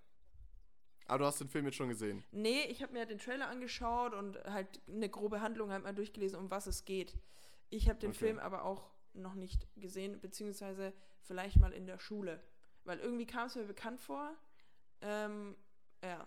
Aber 1.07 1.18
du 1.18 1.25
hast 1.27 1.40
den 1.40 1.49
Film 1.49 1.66
jetzt 1.66 1.77
schon 1.77 1.88
gesehen. 1.88 2.25
Nee, 2.33 2.64
ich 2.64 2.83
habe 2.83 2.92
mir 2.92 3.05
den 3.05 3.18
Trailer 3.18 3.49
angeschaut 3.49 4.14
und 4.14 4.42
halt 4.44 4.81
eine 4.88 5.09
grobe 5.09 5.40
Handlung 5.40 5.70
halt 5.70 5.85
mal 5.85 5.94
durchgelesen, 5.94 6.38
um 6.38 6.51
was 6.51 6.66
es 6.66 6.85
geht. 6.85 7.16
Ich 7.68 7.88
habe 7.88 7.99
den 7.99 8.11
Okay. 8.11 8.18
Film 8.18 8.38
aber 8.38 8.64
auch 8.64 8.90
noch 9.12 9.35
nicht 9.35 9.68
gesehen, 9.77 10.20
beziehungsweise 10.20 10.92
vielleicht 11.20 11.59
mal 11.59 11.73
in 11.73 11.87
der 11.87 11.99
Schule. 11.99 12.42
Weil 12.85 12.99
irgendwie 13.01 13.27
kam 13.27 13.47
es 13.47 13.55
mir 13.57 13.64
bekannt 13.64 14.01
vor. 14.01 14.35
Ähm, 15.01 15.57
ja. 16.03 16.27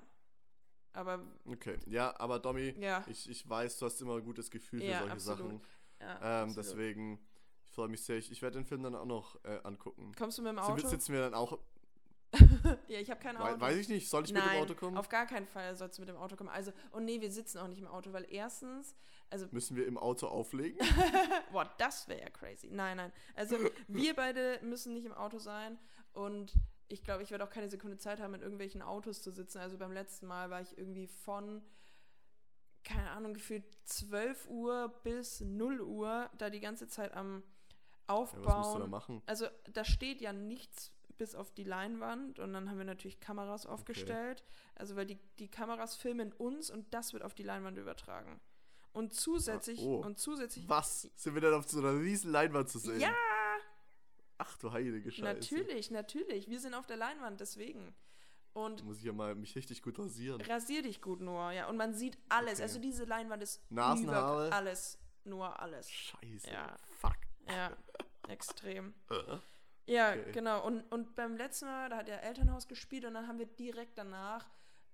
Aber 0.94 1.20
Okay. 1.46 1.78
Ja, 1.86 2.20
aber 2.20 2.40
Domi, 2.40 2.74
ja, 2.80 3.04
ich, 3.08 3.30
ich 3.30 3.48
weiß, 3.48 3.78
du 3.78 3.86
hast 3.86 4.02
immer 4.02 4.16
ein 4.16 4.24
gutes 4.24 4.50
Gefühl 4.50 4.80
für 4.82 4.88
Ja, 4.88 5.00
solche 5.00 5.14
absolut. 5.14 5.52
Sachen. 5.52 5.62
ja 6.02 6.44
Ähm, 6.44 6.54
deswegen, 6.56 7.20
ich 7.64 7.72
freue 7.72 7.88
mich 7.88 8.02
sehr. 8.04 8.18
Ich, 8.18 8.32
ich 8.32 8.42
werde 8.42 8.58
den 8.60 8.66
Film 8.66 8.82
dann 8.82 8.96
auch 8.96 9.06
noch 9.06 9.44
äh, 9.44 9.60
angucken. 9.64 10.12
Kommst 10.18 10.40
du 10.40 10.42
mit 10.42 10.52
dem 10.52 10.60
Auto? 10.60 10.88
Sitzen 10.88 11.14
wir 11.14 11.22
dann 11.22 11.36
auch. 11.36 11.60
ja, 12.88 13.00
ich 13.00 13.10
habe 13.10 13.20
kein 13.20 13.38
Auto. 13.38 13.60
Weiß 13.60 13.78
ich 13.78 13.90
nicht, 13.90 14.10
soll 14.10 14.26
ich 14.26 14.32
Nein, 14.34 14.44
mit 14.44 14.54
dem 14.54 14.62
Auto 14.64 14.76
kommen? 14.76 14.98
auf 14.98 15.10
gar 15.10 15.26
keinen 15.26 15.48
Fall 15.48 15.76
sollst 15.76 15.98
du 15.98 16.02
mit 16.02 16.10
dem 16.10 16.18
Auto 16.18 16.36
kommen. 16.36 16.50
Also, 16.50 16.72
und 16.92 17.06
nee, 17.06 17.22
wir 17.22 17.32
sitzen 17.32 17.58
auch 17.60 17.68
nicht 17.68 17.80
im 17.80 17.88
Auto, 17.88 18.14
weil 18.14 18.26
erstens, 18.30 18.96
also, 19.30 19.48
Müssen 19.52 19.76
wir 19.76 19.86
im 19.88 19.98
Auto 19.98 20.28
auflegen? 20.28 20.80
boah, 21.52 21.70
das 21.78 22.08
wäre 22.08 22.22
ja 22.22 22.30
crazy. 22.30 22.70
Nein, 22.72 22.98
nein. 22.98 23.12
Also, 23.36 23.58
wir 23.88 24.16
beide 24.16 24.60
müssen 24.64 24.94
nicht 24.94 25.06
im 25.06 25.14
Auto 25.14 25.38
sein 25.40 25.78
und 26.14 26.54
ich 26.88 27.04
glaube, 27.04 27.22
ich 27.24 27.32
werde 27.32 27.44
auch 27.44 27.50
keine 27.50 27.70
Sekunde 27.70 27.98
Zeit 27.98 28.22
haben, 28.22 28.34
in 28.34 28.42
irgendwelchen 28.42 28.82
Autos 28.82 29.22
zu 29.22 29.32
sitzen. 29.32 29.58
Also, 29.60 29.78
beim 29.78 29.92
letzten 29.92 30.28
Mal 30.28 30.50
war 30.50 30.62
ich 30.62 30.78
irgendwie 30.78 31.08
von, 31.08 31.62
keine 32.84 33.10
Ahnung, 33.12 33.34
gefühlt 33.34 33.66
12 33.84 34.48
Uhr 34.50 34.88
bis 35.04 35.42
0 35.42 35.82
Uhr 35.82 36.30
da 36.38 36.50
die 36.50 36.62
ganze 36.62 36.88
Zeit 36.88 37.14
am 37.14 37.44
Ja, 38.08 38.16
Aufbauen. 38.16 38.46
was 38.46 38.56
musst 38.56 38.76
du 38.76 38.80
da 38.80 38.88
machen? 38.88 39.22
Also 39.26 39.48
da 39.74 39.84
steht 39.84 40.22
ja 40.22 40.32
nichts 40.32 40.94
bis 41.18 41.36
auf 41.36 41.52
die 41.52 41.64
Leinwand 41.64 42.40
und 42.40 42.54
dann 42.54 42.70
haben 42.70 42.78
wir 42.78 42.86
natürlich 42.86 43.20
Kameras 43.20 43.66
aufgestellt. 43.66 44.44
Also 44.76 44.96
weil 44.96 45.06
die, 45.06 45.18
die 45.40 45.50
Kameras 45.50 45.96
filmen 45.96 46.32
uns 46.34 46.70
und 46.70 46.94
das 46.94 47.14
wird 47.14 47.24
auf 47.24 47.34
die 47.34 47.44
Leinwand 47.44 47.78
übertragen. 47.78 48.40
Und 48.94 49.14
zusätzlich, 49.14 49.80
Ah, 49.80 49.84
oh. 49.86 49.96
und 50.06 50.18
zusätzlich. 50.20 50.68
Was? 50.68 51.10
Sind 51.16 51.34
wir 51.36 51.42
dann 51.42 51.54
auf 51.54 51.68
so 51.70 51.80
einer 51.80 52.00
riesen 52.00 52.32
Leinwand 52.32 52.70
zu 52.70 52.80
sehen? 52.80 53.00
Ja, 53.00 53.14
Ach 54.40 54.56
du 54.58 54.72
heilige 54.72 55.12
Scheiße. 55.12 55.24
natürlich, 55.56 55.90
natürlich. 55.92 56.48
Wir 56.48 56.60
sind 56.60 56.74
auf 56.76 56.86
der 56.86 56.98
Leinwand, 56.98 57.40
deswegen. 57.42 57.96
Und 58.54 58.84
muss 58.84 58.98
ich 59.00 59.04
ja 59.04 59.14
mal 59.14 59.36
mich 59.36 59.56
richtig 59.56 59.82
gut 59.84 59.98
rasieren. 60.00 60.42
rasier 60.42 60.82
dich 60.82 61.02
gut 61.02 61.22
nur, 61.22 61.52
ja. 61.52 61.68
Und 61.70 61.78
man 61.78 61.94
sieht 61.94 62.18
alles. 62.30 62.54
Okay. 62.54 62.62
Also 62.64 62.80
diese 62.80 63.06
Leinwand 63.06 63.42
ist 63.44 63.62
Nasenhaare? 63.72 64.52
alles. 64.52 65.00
Nur 65.26 65.60
alles. 65.60 65.90
Scheiße. 65.92 66.50
Ja. 66.52 66.76
Fuck. 67.00 67.18
Ja, 67.50 67.76
extrem. 68.30 68.94
Ja, 69.88 70.12
Okay. 70.12 70.32
genau. 70.34 70.66
Und, 70.66 70.82
und 70.92 71.16
beim 71.16 71.36
letzten 71.38 71.66
Mal, 71.66 71.90
da 71.90 71.98
hat 71.98 72.10
er 72.10 72.22
Elternhaus 72.24 72.68
gespielt 72.68 73.06
und 73.06 73.14
dann 73.16 73.28
haben 73.28 73.40
wir 73.40 73.46
direkt 73.48 73.98
danach 73.98 74.48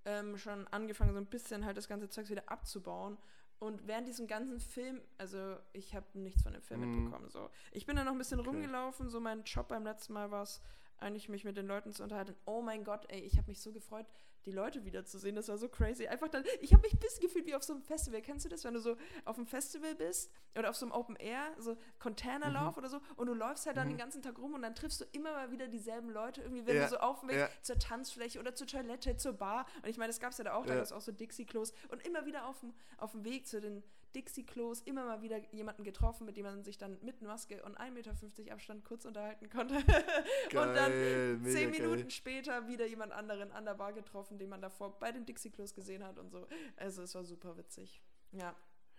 ähm, 0.05 0.37
schon 0.37 0.67
angefangen, 0.67 1.13
so 1.13 1.19
ein 1.19 1.25
bisschen 1.25 1.65
halt 1.65 1.77
das 1.77 1.87
ganze 1.87 2.09
Zeugs 2.09 2.29
wieder 2.29 2.43
abzubauen. 2.49 3.17
Und 3.59 3.87
während 3.87 4.07
diesem 4.07 4.27
ganzen 4.27 4.59
Film, 4.59 5.01
also 5.17 5.57
ich 5.71 5.95
habe 5.95 6.05
nichts 6.13 6.43
von 6.43 6.53
dem 6.53 6.61
Film 6.61 6.81
Mhm. 6.81 6.95
mitbekommen. 7.03 7.29
So. 7.29 7.49
Ich 7.71 7.85
bin 7.85 7.95
dann 7.95 8.05
noch 8.05 8.11
ein 8.11 8.17
bisschen 8.17 8.39
Okay. 8.41 8.49
rumgelaufen, 8.49 9.09
so 9.09 9.19
mein 9.21 9.43
Job 9.43 9.69
beim 9.69 9.83
letzten 9.85 10.13
Mal 10.13 10.31
war 10.31 10.43
es 10.43 10.61
eigentlich 10.97 11.29
mich 11.29 11.43
mit 11.45 11.55
den 11.57 11.67
Leuten 11.67 11.91
zu 11.91 12.03
unterhalten. 12.03 12.35
Oh 12.45 12.61
mein 12.61 12.83
Gott, 12.83 13.05
ey, 13.09 13.19
ich 13.21 13.37
habe 13.37 13.47
mich 13.47 13.61
so 13.61 13.71
gefreut, 13.71 14.05
die 14.45 14.51
Leute 14.51 14.83
wiederzusehen. 14.85 15.35
Das 15.35 15.47
war 15.47 15.57
so 15.57 15.69
crazy. 15.69 16.07
Einfach 16.07 16.27
dann, 16.27 16.43
ich 16.61 16.73
habe 16.73 16.83
mich 16.83 16.93
ein 16.93 16.99
bisschen 16.99 17.21
gefühlt 17.21 17.45
wie 17.45 17.55
auf 17.55 17.63
so 17.63 17.73
einem 17.73 17.81
Festival. 17.81 18.21
Kennst 18.21 18.45
du 18.45 18.49
das, 18.49 18.63
wenn 18.63 18.73
du 18.73 18.79
so 18.79 18.95
auf 19.25 19.37
einem 19.37 19.47
Festival 19.47 19.95
bist 19.95 20.31
oder 20.57 20.69
auf 20.69 20.75
so 20.75 20.85
einem 20.85 20.91
Open 20.93 21.15
Air, 21.15 21.51
so 21.59 21.77
Containerlauf 21.99 22.75
Mhm. 22.75 22.79
oder 22.79 22.89
so 22.89 23.01
und 23.15 23.27
du 23.27 23.33
läufst 23.33 23.65
halt 23.65 23.77
dann 23.77 23.87
Mhm. 23.87 23.91
den 23.93 23.97
ganzen 23.97 24.21
Tag 24.21 24.37
rum 24.39 24.53
und 24.53 24.61
dann 24.61 24.75
triffst 24.75 25.01
du 25.01 25.05
immer 25.13 25.31
mal 25.31 25.51
wieder 25.51 25.67
dieselben 25.67 26.09
Leute, 26.09 26.41
irgendwie, 26.41 26.65
wenn 26.65 26.75
Ja, 26.75 26.83
du 26.83 26.89
so 26.89 26.97
auf 26.97 27.21
dem 27.21 27.29
Weg 27.29 27.37
ja. 27.37 27.49
zur 27.61 27.79
Tanzfläche 27.79 28.39
oder 28.39 28.53
zur 28.53 28.67
Toilette, 28.67 29.15
zur 29.17 29.33
Bar. 29.33 29.65
Und 29.81 29.89
ich 29.89 29.97
meine, 29.97 30.09
das 30.09 30.19
gab 30.19 30.31
es 30.31 30.37
ja 30.37 30.43
da 30.43 30.53
auch, 30.53 30.65
da 30.65 30.75
gab 30.75 30.83
es 30.83 30.91
auch 30.91 31.01
so 31.01 31.11
Dixie-Klos 31.11 31.73
und 31.89 32.05
immer 32.05 32.25
wieder 32.25 32.47
auf 32.47 32.59
dem, 32.59 32.73
auf 32.97 33.11
dem 33.11 33.23
Weg 33.23 33.47
zu 33.47 33.61
den 33.61 33.83
Dixie-Klos 34.15 34.81
immer 34.81 35.05
mal 35.05 35.21
wieder 35.21 35.39
jemanden 35.51 35.83
getroffen, 35.83 36.25
mit 36.25 36.37
dem 36.37 36.43
man 36.43 36.63
sich 36.63 36.77
dann 36.77 36.97
mit 37.01 37.21
Maske 37.21 37.63
und 37.63 37.77
1,50 37.77 37.91
Meter 37.91 38.53
Abstand 38.53 38.85
kurz 38.85 39.05
unterhalten 39.05 39.49
konnte. 39.49 39.75
und 40.45 40.53
dann 40.53 40.91
Geil, 40.91 41.39
zehn 41.43 41.71
Minuten 41.71 42.01
geil. 42.01 42.11
später 42.11 42.67
wieder 42.67 42.85
jemand 42.85 43.11
anderen 43.11 43.51
an 43.51 43.65
der 43.65 43.73
Bar 43.73 43.93
getroffen, 43.93 44.37
den 44.37 44.49
man 44.49 44.61
davor 44.61 44.99
bei 44.99 45.11
den 45.11 45.25
Dixie-Klos 45.25 45.73
gesehen 45.73 46.03
hat 46.03 46.17
und 46.17 46.29
so. 46.29 46.47
Also 46.75 47.03
es 47.03 47.15
war 47.15 47.23
super 47.23 47.57
witzig. 47.57 48.01
Ja. 48.31 48.55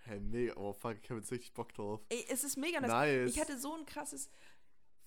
Hey, 0.07 0.21
mega. 0.21 0.55
Oh, 0.57 0.75
fuck, 0.75 0.99
ich 1.03 1.09
habe 1.09 1.21
jetzt 1.21 1.33
richtig 1.33 1.55
Bock 1.55 1.73
drauf. 1.73 2.05
Ey, 2.11 2.27
es 2.29 2.45
ist 2.45 2.59
mega 2.59 2.79
nice. 2.81 2.91
Nice. 2.91 3.31
Ich 3.31 3.41
hatte 3.41 3.59
so 3.59 3.75
ein 3.75 3.87
krasses 3.87 4.29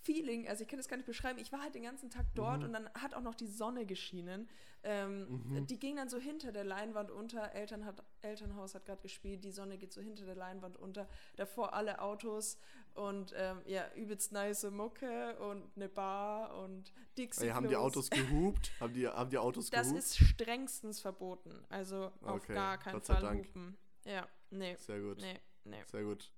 Feeling, 0.07 0.47
also 0.47 0.61
ich 0.63 0.69
kann 0.69 0.77
das 0.79 0.87
gar 0.87 0.95
nicht 0.95 1.05
beschreiben. 1.05 1.37
Ich 1.37 1.51
war 1.51 1.61
halt 1.61 1.75
den 1.75 1.83
ganzen 1.83 2.09
Tag 2.09 2.25
dort 2.33 2.59
Mhm. 2.59 2.65
und 2.67 2.73
dann 2.73 2.89
hat 2.93 3.13
auch 3.13 3.21
noch 3.21 3.35
die 3.35 3.45
Sonne 3.47 3.85
geschienen. 3.85 4.47
Ähm, 4.83 5.27
Mhm. 5.49 5.65
Die 5.67 5.77
ging 5.79 5.97
dann 5.97 6.07
so 6.07 6.17
hinter 6.17 6.53
der 6.53 6.63
Leinwand 6.63 7.11
unter. 7.11 7.53
Eltern 7.53 7.83
hat, 7.83 8.01
Elternhaus 8.21 8.73
hat 8.73 8.85
gerade 8.85 9.01
gespielt, 9.01 9.43
die 9.43 9.51
Sonne 9.51 9.77
geht 9.77 9.91
so 9.91 9.99
hinter 10.01 10.25
der 10.25 10.35
Leinwand 10.35 10.77
unter. 10.77 11.09
Davor 11.35 11.73
alle 11.73 11.99
Autos 12.01 12.57
und 12.93 13.33
ähm, 13.35 13.61
ja, 13.65 13.83
übelst 13.95 14.31
nice 14.31 14.63
Mucke 14.71 15.37
und 15.39 15.63
eine 15.75 15.89
Bar 15.89 16.57
und 16.63 16.93
Dixie. 17.17 17.43
Ey, 17.45 17.49
haben 17.49 17.67
die 17.67 17.75
Autos 17.75 18.09
gehupt? 18.09 18.71
haben, 18.79 18.93
die, 18.93 19.07
haben 19.07 19.29
die 19.29 19.37
Autos 19.37 19.69
Das 19.69 19.87
gehupt? 19.87 19.99
ist 19.99 20.17
strengstens 20.19 21.01
verboten. 21.01 21.65
Also 21.69 22.05
auf 22.21 22.41
Okay, 22.43 22.53
gar 22.53 22.77
keinen 22.77 23.01
Fall 23.01 23.21
Dank. 23.21 23.45
hupen. 23.47 23.77
Ja, 24.05 24.25
nee, 24.51 24.75
Sehr 24.77 25.01
gut. 25.01 25.17
nee, 25.19 25.37
nee, 25.65 25.83
Sehr 25.91 26.03
gut. 26.03 26.31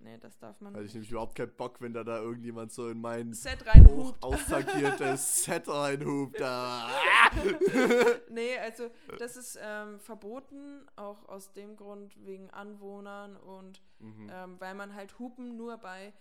Nee, 0.00 0.16
das 0.18 0.38
darf 0.38 0.60
man 0.60 0.74
Weil 0.74 0.84
ich 0.84 0.94
nämlich 0.94 1.10
überhaupt 1.10 1.34
keinen 1.36 1.54
Bock, 1.56 1.80
wenn 1.80 1.92
da, 1.92 2.04
da 2.04 2.18
irgendjemand 2.20 2.72
so 2.72 2.88
in 2.88 3.00
mein 3.00 3.32
Set 3.34 3.66
reinhupt. 3.66 3.96
hoch 3.96 4.16
austagiertes 4.32 5.44
Set 5.44 5.68
reinhupt. 5.68 6.38
Da. 6.40 6.88
Nee, 8.30 8.58
also 8.58 8.90
das 9.18 9.36
ist 9.36 9.58
ähm, 9.60 9.98
verboten, 10.00 10.86
auch 10.96 11.28
aus 11.28 11.52
dem 11.52 11.76
Grund 11.76 12.16
wegen 12.24 12.50
Anwohnern 12.50 13.36
und 13.36 13.82
Mhm. 14.00 14.30
ähm, 14.32 14.60
weil 14.60 14.74
man 14.74 14.94
halt 14.94 15.18
Hupen 15.18 15.56
nur 15.56 15.76
bei 15.78 16.12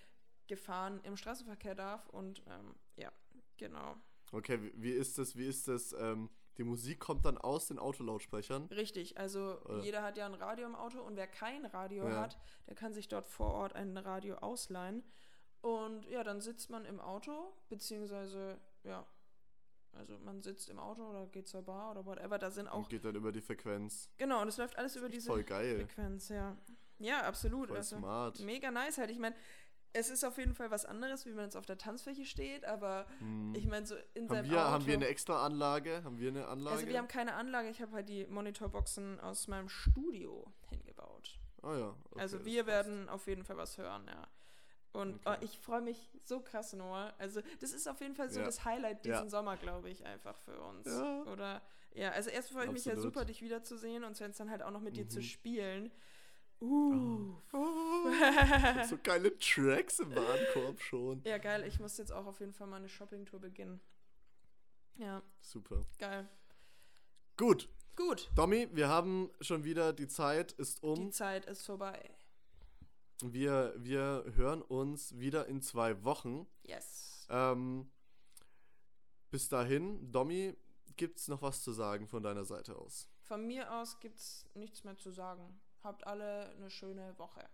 Gefahren 0.48 1.00
im 1.04 1.16
Straßenverkehr 1.16 1.76
darf 1.76 2.10
und 2.10 2.42
ähm, 2.48 2.74
ja, 2.96 3.12
genau. 3.58 3.96
Okay, 4.32 4.60
wie, 4.64 4.74
wie 4.82 4.92
ist 4.94 5.20
das? 5.20 5.36
Wie 5.36 5.46
ist 5.46 5.68
das? 5.68 5.94
Die 6.58 6.64
Musik 6.64 7.00
kommt 7.00 7.26
dann 7.26 7.38
aus 7.38 7.68
den 7.68 7.78
Autolautsprechern. 7.80 8.66
Richtig, 8.68 9.18
also 9.18 9.60
Oder? 9.66 9.80
jeder 9.84 10.02
hat 10.02 10.18
ja 10.18 10.26
ein 10.26 10.34
Radio 10.34 10.66
im 10.66 10.76
Auto 10.76 11.02
und 11.02 11.16
wer 11.16 11.28
kein 11.28 11.66
Radio 11.66 12.08
Ja. 12.08 12.22
hat, 12.22 12.38
der 12.68 12.76
kann 12.76 12.94
sich 12.94 13.08
dort 13.08 13.28
vor 13.28 13.54
Ort 13.54 13.74
ein 13.74 13.96
Radio 13.98 14.36
ausleihen. 14.38 15.04
Und 15.62 16.06
ja, 16.08 16.24
dann 16.24 16.40
sitzt 16.42 16.70
man 16.70 16.86
im 16.86 17.00
Auto, 17.00 17.54
beziehungsweise, 17.70 18.60
ja, 18.84 19.06
also 19.94 20.18
man 20.20 20.42
sitzt 20.42 20.70
im 20.70 20.80
Auto 20.80 21.04
oder 21.10 21.26
geht 21.28 21.48
zur 21.48 21.64
Bar 21.64 21.92
oder 21.92 22.06
whatever. 22.06 22.38
Da 22.38 22.52
sind 22.52 22.68
auch, 22.68 22.78
Und 22.78 22.90
geht 22.90 23.04
dann 23.06 23.16
über 23.16 23.32
die 23.32 23.42
Frequenz. 23.42 24.10
genau, 24.18 24.42
und 24.42 24.48
es 24.48 24.58
läuft 24.58 24.78
alles 24.78 24.96
über 24.96 25.10
diese 25.10 25.28
Voll 25.28 25.44
geil. 25.44 25.80
Frequenz, 25.88 26.30
ja. 26.30 26.56
Ja, 27.00 27.22
absolut. 27.24 27.68
Voll 27.70 27.78
also, 27.78 27.98
smart. 27.98 28.40
Mega 28.42 28.72
nice 28.72 28.98
halt. 28.98 29.12
Ich 29.12 29.20
meine, 29.20 29.36
es 29.98 30.10
ist 30.10 30.24
auf 30.24 30.38
jeden 30.38 30.54
Fall 30.54 30.72
was 30.72 30.86
anderes, 30.86 31.26
wie 31.26 31.32
man 31.34 31.46
jetzt 31.46 31.56
auf 31.58 31.66
der 31.66 31.78
Tanzfläche 31.78 32.26
steht, 32.26 32.66
aber 32.66 33.06
Hm. 33.20 33.54
ich 33.56 33.66
meine, 33.68 33.86
so 33.86 33.96
in 34.14 34.24
Haben 34.24 34.36
seinem 34.36 34.50
wir, 34.52 34.60
Auto. 34.62 34.70
haben 34.72 34.86
wir 34.88 34.94
eine 34.96 35.08
extra 35.08 35.46
Anlage? 35.46 36.04
Haben 36.04 36.20
wir 36.20 36.30
eine 36.30 36.48
Anlage? 36.48 36.76
also 36.78 36.88
wir 36.88 36.98
haben 36.98 37.08
keine 37.08 37.34
Anlage, 37.36 37.70
ich 37.70 37.82
habe 37.82 37.92
halt 37.94 38.10
die 38.10 38.26
Monitorboxen 38.28 39.20
aus 39.20 39.48
meinem 39.48 39.70
Studio 39.70 40.52
hingebaut. 40.70 41.40
Ah 41.64 41.76
ja. 41.76 41.96
okay, 42.12 42.22
also 42.22 42.46
wir 42.46 42.66
werden 42.68 43.10
auf 43.10 43.28
jeden 43.28 43.44
Fall 43.44 43.58
was 43.58 43.78
hören, 43.78 44.06
ja. 44.08 44.28
Und 44.94 45.16
Okay. 45.26 45.38
oh, 45.40 45.44
ich 45.44 45.60
freue 45.60 45.82
mich 45.82 46.10
so 46.24 46.40
krass, 46.40 46.74
Noah. 46.74 47.14
Also 47.20 47.42
das 47.60 47.72
ist 47.74 47.88
auf 47.88 48.00
jeden 48.02 48.16
Fall 48.16 48.30
so 48.32 48.40
Ja. 48.40 48.46
das 48.46 48.64
Highlight 48.66 49.04
diesen 49.06 49.26
Ja. 49.26 49.30
Sommer, 49.30 49.58
glaube 49.58 49.90
ich, 49.90 50.06
einfach 50.06 50.38
für 50.40 50.60
uns. 50.62 50.88
Ja. 50.88 51.24
Oder 51.24 51.62
ja, 51.94 52.12
also 52.12 52.30
erst 52.30 52.52
freue 52.52 52.66
ich 52.66 52.72
mich 52.72 52.86
ja 52.86 52.96
super, 52.96 53.26
dich 53.26 53.42
wiederzusehen 53.42 54.04
und 54.04 54.16
zweitens 54.16 54.38
dann 54.38 54.50
halt 54.50 54.62
auch 54.64 54.72
noch 54.72 54.82
mit 54.82 54.96
dir 54.98 55.08
zu 55.08 55.20
Mhm. 55.20 55.24
spielen. 55.24 55.92
Uh. 56.62 57.34
Oh, 57.54 58.84
so 58.88 58.98
geile 59.02 59.38
Tracks 59.40 60.00
im 60.00 60.14
Warenkorb 60.16 60.80
schon. 60.82 61.22
Ja, 61.24 61.38
geil. 61.38 61.64
Ich 61.68 61.80
muss 61.80 61.98
jetzt 61.98 62.12
auch 62.12 62.26
auf 62.26 62.40
jeden 62.40 62.54
Fall 62.54 62.68
meine 62.68 62.88
Shoppingtour 62.90 63.40
beginnen. 63.40 63.80
Ja, 64.96 65.24
Super. 65.42 65.86
geil. 65.98 66.28
Gut. 67.38 67.70
Gut. 67.96 68.30
Domi, 68.36 68.68
wir 68.74 68.90
haben 68.90 69.32
schon 69.42 69.64
wieder, 69.64 69.92
die 69.94 70.08
Zeit 70.08 70.52
ist 70.54 70.84
Die 70.84 70.88
um. 70.88 71.12
Zeit 71.12 71.46
ist 71.46 71.66
vorbei. 71.66 72.00
Wir, 73.24 73.74
wir 73.78 74.26
hören 74.36 74.62
uns 74.62 75.18
wieder 75.18 75.48
in 75.48 75.62
zwei 75.62 76.04
Wochen. 76.04 76.48
Yes. 76.64 77.26
Ähm, 77.30 77.90
bis 79.32 79.50
dahin, 79.50 80.12
Domi, 80.12 80.56
gibt's 80.96 81.28
noch 81.28 81.42
was 81.42 81.64
zu 81.64 81.72
sagen 81.72 82.08
von 82.08 82.22
deiner 82.24 82.46
Seite 82.46 82.76
aus? 82.76 83.08
Von 83.24 83.48
mir 83.48 83.72
aus 83.74 84.00
gibt's 84.00 84.46
nichts 84.54 84.84
mehr 84.84 84.98
zu 84.98 85.12
sagen. 85.12 85.60
Habt 85.88 86.06
alle 86.06 86.50
eine 86.58 86.70
schöne 86.70 87.18
Woche. 87.18 87.48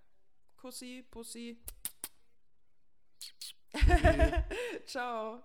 Kussi, 0.58 1.06
Pussy. 1.12 1.63
Ciao. 4.88 5.43